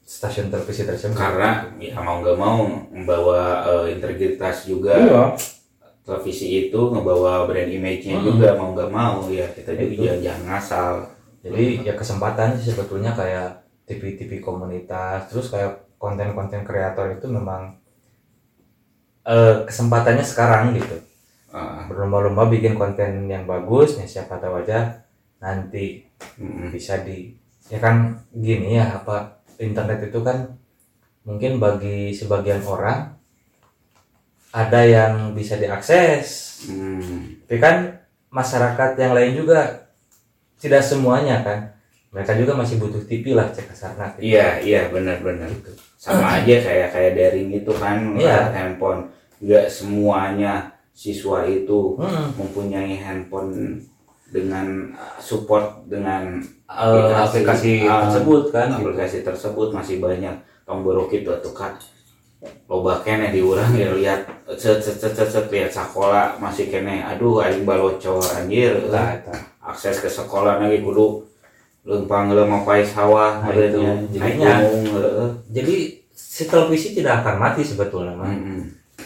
[0.00, 5.24] stasiun televisi tersebut karena ya mau nggak mau membawa eh, integritas juga iya
[6.00, 8.26] televisi itu ngebawa brand image-nya Hmm.
[8.32, 10.02] juga mau nggak mau ya kita juga Itu.
[10.02, 10.92] jangan, jangan ngasal
[11.44, 17.76] jadi ya kesempatan sih sebetulnya kayak TV-TV komunitas terus kayak konten-konten kreator itu memang
[19.26, 20.96] eh, kesempatannya sekarang gitu
[21.50, 25.02] Ah, berlomba-lomba bikin konten yang bagus ya siapa tahu aja
[25.42, 26.06] nanti
[26.38, 26.70] mm-mm.
[26.70, 27.34] bisa di
[27.66, 30.46] ya kan gini ya apa internet itu kan
[31.26, 33.18] mungkin bagi sebagian orang
[34.50, 37.40] ada yang bisa diakses Hmm.
[37.48, 39.88] tapi kan masyarakat yang lain juga
[40.60, 41.58] tidak semuanya kan
[42.10, 44.28] mereka juga masih butuh TV lah cek kasarna gitu.
[44.28, 45.70] iya iya benar-benar Gitu.
[45.96, 48.50] sama aja kayak kayak daring itu kan Iya.
[48.52, 49.08] handphone
[49.38, 50.54] nggak semuanya
[50.92, 52.36] siswa itu Mm-mm.
[52.36, 53.80] mempunyai handphone
[54.26, 56.38] dengan uh, support dengan
[56.70, 58.78] Eh, aplikasi ah, tersebut kan gitu.
[58.86, 60.30] aplikasi tersebut masih banyak
[60.62, 61.74] tong borok itu tuh kan
[62.64, 64.22] loba kene di urang ya lihat
[64.54, 69.18] set set set set, set lihat sekolah masih kene aduh aing balocor anjir Lah.
[69.60, 71.24] Akses ke sekolah lagi kudu
[71.82, 73.80] lempang leumpang pai sawah Nah, ada itu.
[73.80, 74.60] nya Jadinya-
[75.46, 75.74] jadi
[76.12, 78.60] si televisi tidak akan mati sebetulnya mah Mm-mm.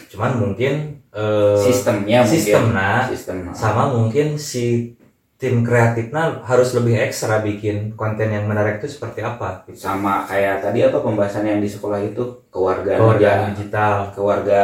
[0.09, 0.73] cuman mungkin
[1.09, 2.33] eh, sistemnya mungkin.
[2.33, 4.91] sistemnya sistem sama mungkin si
[5.35, 9.79] tim kreatifnya harus lebih ekstra bikin konten yang menarik itu seperti apa gitu.
[9.81, 14.61] sama kayak tadi apa pembahasan yang di sekolah itu keluarga keluargaan digital keluarga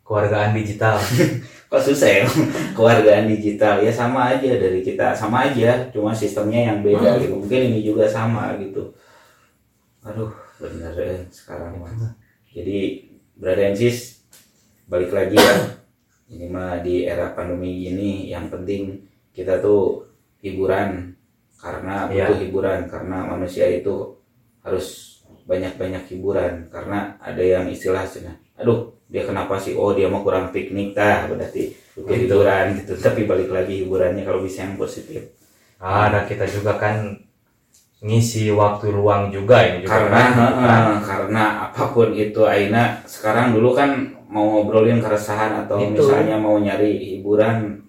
[0.00, 0.96] keluargaan digital
[1.70, 2.24] kok susah ya?
[2.76, 3.78] Keluargaan digital.
[3.78, 5.14] Ya sama aja dari kita.
[5.14, 7.38] Sama aja cuma sistemnya yang beda gitu.
[7.38, 8.90] Mungkin ini juga sama gitu.
[10.02, 11.94] Aduh bener ya sekarang mah.
[12.50, 13.06] Jadi
[13.38, 14.26] brother and sis
[14.90, 15.78] balik lagi ya.
[16.30, 20.10] Ini mah di era pandemi ini yang penting kita tuh
[20.42, 21.14] hiburan.
[21.60, 22.32] Karena Iya.
[22.32, 22.80] butuh hiburan?
[22.90, 24.18] Karena manusia itu
[24.64, 26.66] harus banyak-banyak hiburan.
[26.72, 31.26] Karena ada yang istilah cina, aduh dia kenapa sih oh dia mau kurang piknik tah
[31.26, 32.30] berarti butuh Gitu.
[32.30, 35.34] hiburan gitu tapi balik lagi hiburannya kalau bisa yang positif
[35.78, 37.16] ah dan kita juga kan
[38.00, 43.52] ngisi waktu luang juga ini juga karena kan, eh, karena apa pun itu Aina sekarang
[43.52, 43.90] dulu kan
[44.24, 46.00] mau ngobrolin keresahan atau Itu.
[46.00, 47.84] misalnya mau nyari hiburan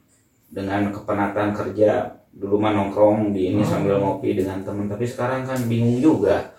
[0.51, 3.71] dengan kepenatan kerja dulu mah nongkrong di ini Hmm.
[3.71, 6.50] sambil ngopi dengan teman tapi sekarang kan bingung juga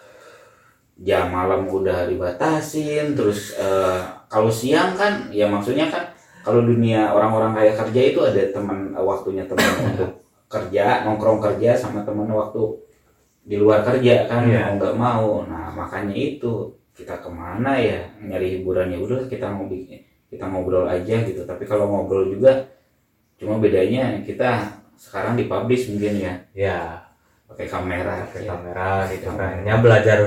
[1.00, 6.12] jam malam udah dibatasin terus eh, kalau siang kan ya maksudnya kan
[6.42, 10.10] kalau dunia orang-orang kaya kerja itu ada teman eh, waktunya teman untuk
[10.52, 12.76] kerja nongkrong kerja sama teman waktu
[13.42, 14.70] di luar kerja kan Iya.
[14.70, 15.28] mau nggak mau.
[15.48, 20.44] Nah makanya itu kita ke mana ya nyari hiburan ya udah kita mau bikin kita
[20.46, 21.42] ngobrol aja gitu.
[21.42, 22.68] Tapi kalau ngobrol juga
[23.40, 26.32] cuma bedanya kita sekarang dipublish mungkin ya.
[26.54, 26.78] Ya
[27.50, 28.48] pakai kamera pakai ya.
[28.54, 29.54] kamera gitu kan.
[29.60, 30.18] ya belajar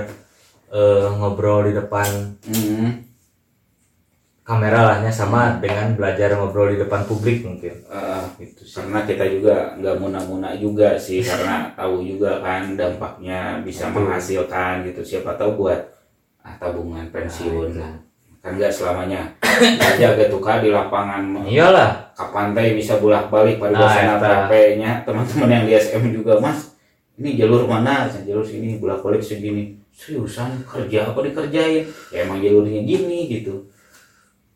[0.75, 2.89] eh, ngobrol di depan Mm-mm.
[4.45, 7.81] kamera lahnya sama dengan belajar ngobrol di depan publik mungkin.
[8.37, 8.77] Gitu sih.
[8.77, 14.05] Karena kita juga nggak muna-muna juga sih karena tahu juga kan dampaknya bisa Betul.
[14.05, 15.01] menghasilkan gitu.
[15.01, 15.79] Siapa tahu buat
[16.45, 17.69] ah, tabungan pensiun.
[17.73, 17.95] Nah, lah
[18.45, 19.33] kan nggak selamanya.
[19.97, 21.41] Jaga tukar di lapangan.
[21.49, 22.13] Iyalah.
[22.13, 24.45] Kapan teh bisa bolak balik pada Nah.
[24.45, 26.77] PP nya teman-teman yang di SM juga mas
[27.17, 28.05] ini jalur mana?
[28.05, 31.87] Jalur sini bolak balik segini seriusan kerja apa dikerjain?
[32.11, 33.71] Ya emang jalurnya gini gitu.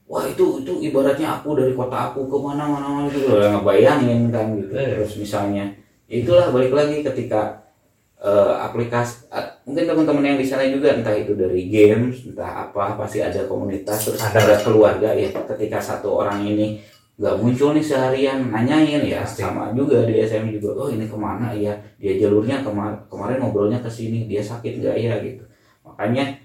[0.09, 3.31] Wah itu itu ibaratnya aku dari kota aku ke mana mana mana gitu.
[3.31, 4.75] Udah ngebayangin kan gitu.
[4.75, 4.99] Eh.
[4.99, 5.71] terus misalnya
[6.09, 7.71] itulah balik lagi ketika
[8.19, 12.97] eh, aplikasi ah, mungkin teman-teman yang di sana juga entah itu dari games entah apa
[12.99, 15.31] pasti ada komunitas terus ada keluarga ya.
[15.31, 16.81] Ketika satu orang ini
[17.19, 18.47] nggak muncul nih seharian.
[18.47, 19.43] Nanyain ya Pasti.
[19.43, 21.51] sama juga di SM juga oh ini ke mana?
[21.51, 24.95] Ya dia jalurnya kemar kemarin ngobrolnya ke sini dia sakit nggak?
[24.95, 25.43] Ya gitu.
[25.83, 26.39] Makanya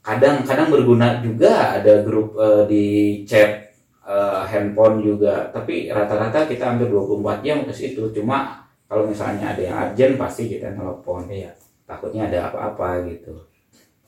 [0.00, 2.84] kadang kadang berguna juga ada grup eh, di
[3.28, 3.76] chat
[4.08, 5.52] eh, handphone juga.
[5.52, 8.08] Tapi rata-rata kita hampir 24 jam ke situ.
[8.16, 11.52] Cuma kalau misalnya ada yang urgent pasti kita telepon iya.
[11.84, 13.36] Takutnya ada apa-apa gitu.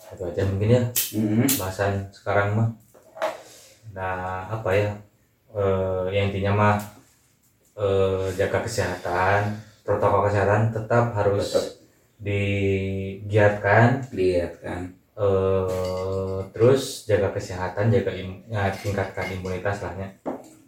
[0.08, 0.82] Itu aja mungkin ya
[1.12, 1.60] Mhm.
[1.60, 2.68] bahasan sekarang mah.
[3.92, 4.90] Nah apa ya
[5.54, 6.76] eh yang intinya mah
[7.78, 11.66] eh, jaga kesehatan protokol kesehatan tetap harus Tetap.
[12.20, 14.08] digiatkan.
[14.12, 14.80] Lihat kan
[15.18, 20.14] eh terus jaga kesehatan jaga im, ya, tingkatkan imunitas lahnya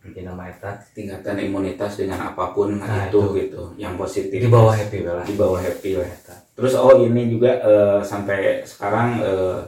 [0.00, 0.80] intinya mah eta.
[0.96, 3.32] Tingkatkan imunitas dengan apa pun Nah, itu, itu.
[3.36, 3.62] gitu.
[3.76, 4.38] Yang positif.
[4.40, 5.24] Di bawah happy lah.
[5.28, 6.08] Di bawah happy lah.
[6.08, 6.34] Eta.
[6.56, 9.60] Terus oh ini juga eh, sampai sekarang eh,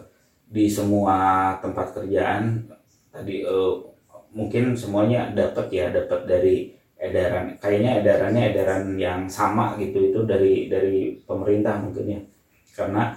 [0.48, 1.16] di semua
[1.60, 2.64] tempat kerjaan
[3.12, 3.74] tadi eh,
[4.32, 10.68] mungkin semuanya dapat ya dapat dari edaran kayaknya edarannya edaran yang sama gitu itu dari
[10.72, 12.20] dari pemerintah mungkin ya
[12.72, 13.12] karena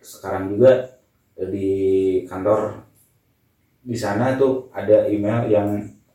[0.00, 1.00] sekarang juga
[1.36, 1.70] di
[2.24, 2.82] kantor
[3.84, 5.68] di sana tuh ada email yang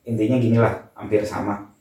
[0.04, 1.74] intinya gini lah hampir sama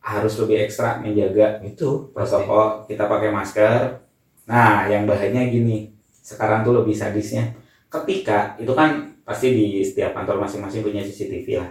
[0.00, 4.00] harus lebih ekstra menjaga itu protokol kita pakai masker.
[4.48, 7.54] Nah, yang bahayanya gini, sekarang tuh lebih sadisnya.
[7.86, 11.70] Ketika itu kan pasti di setiap kantor masing-masing punya CCTV lah.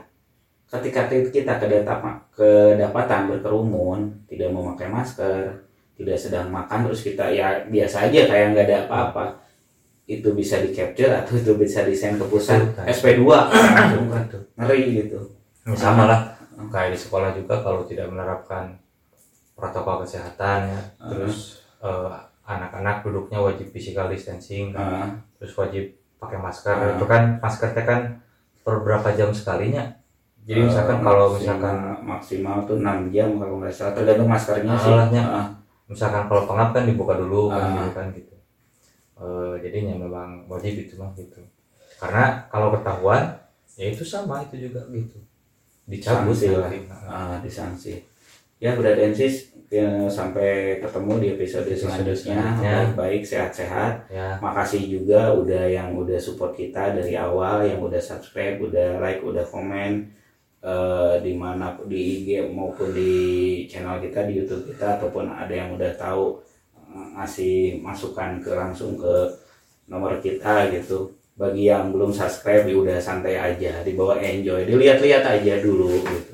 [0.71, 5.59] Ketika kita kedapatan berkerumun, tidak memakai masker,
[5.99, 9.23] tidak sedang makan terus kita ya biasa aja kayak nggak ada apa-apa.
[10.07, 12.85] Itu bisa di capture atau itu bisa desain ke pusat Betul, kan.
[12.87, 14.23] SP2 langsung kan.
[14.23, 14.39] Itu.
[14.55, 15.19] ngeri gitu.
[15.77, 16.21] sama lah
[16.71, 18.73] kayak di sekolah juga kalau tidak menerapkan
[19.53, 22.09] protokol kesehatan ya terus eh,
[22.49, 26.75] anak-anak duduknya wajib physical distancing Nah, terus wajib pakai masker.
[26.75, 26.93] Ah.
[26.99, 28.01] itu kan maskernya kan
[28.61, 29.97] per berapa jam sekalinya?
[30.43, 33.93] Jadi misalkan Eh, kalau misalkan maksimal tuh 6 jam kalau nggak salah.
[33.95, 34.91] Tergantung maskernya sih.
[34.91, 35.23] Alatnya.
[35.23, 35.47] Ah,
[35.87, 37.73] misalkan kalau pengap kan dibuka dulu kan Ah.
[37.79, 38.35] gitu kan gitu.
[39.19, 41.39] Eh, jadinya memang wajib itu mah gitu.
[41.99, 43.35] Karena kalau ketahuan
[43.79, 45.19] ya itu sama itu juga gitu.
[45.89, 46.77] Dicabut Sanksi nanti.
[46.85, 47.93] Nah, ah, disanksi.
[48.59, 52.41] Ya Bradensis ya, sampai ketemu di episode, Episode selanjutnya.
[52.57, 54.09] baik-baik sehat-sehat.
[54.09, 54.41] Ya.
[54.41, 59.45] Makasih juga udah yang udah support kita dari awal yang udah subscribe udah like udah
[59.45, 60.09] komen
[60.65, 63.13] eh, di mana di IG maupun di
[63.69, 66.41] channel kita di YouTube kita ataupun ada yang udah tahu
[66.89, 69.13] eh, ngasih masukan ke langsung ke
[69.85, 71.13] nomor kita gitu.
[71.39, 74.67] Bagi yang belum subscribe ya udah santai aja dibawa enjoy.
[74.67, 76.28] Dilihat-lihat aja dulu gitu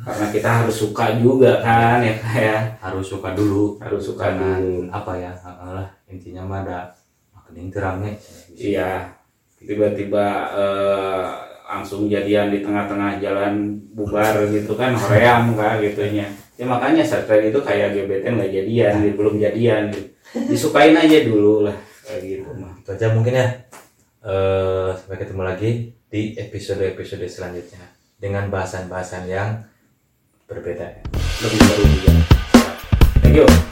[0.00, 4.88] karena kita harus suka juga kan ya kayak harus suka dulu harus suka karena dulu
[4.88, 6.78] apa ya ah, lah intinya mah ada
[7.36, 8.14] makin terangnya
[8.60, 9.08] Iya,
[9.56, 11.26] tiba-tiba eh,
[11.64, 16.28] langsung jadian di tengah-tengah jalan bubar gitu kan, hoream kah gitunya.
[16.60, 19.82] Ya makanya subscribe itu kayak gebetan nggak jadian, gitu, belum jadian.
[19.88, 20.08] Gitu.
[20.52, 22.74] Disukain aja dulu lah kayak gitu mah.
[22.74, 23.48] itu aja mungkin ya
[24.20, 25.70] Eh sampai ketemu lagi
[26.12, 27.80] di episode-episode selanjutnya
[28.20, 29.64] dengan bahasan-bahasan yang
[30.50, 30.86] berbeda.
[31.46, 32.12] Lebih baru juga.
[33.22, 33.69] Thank you.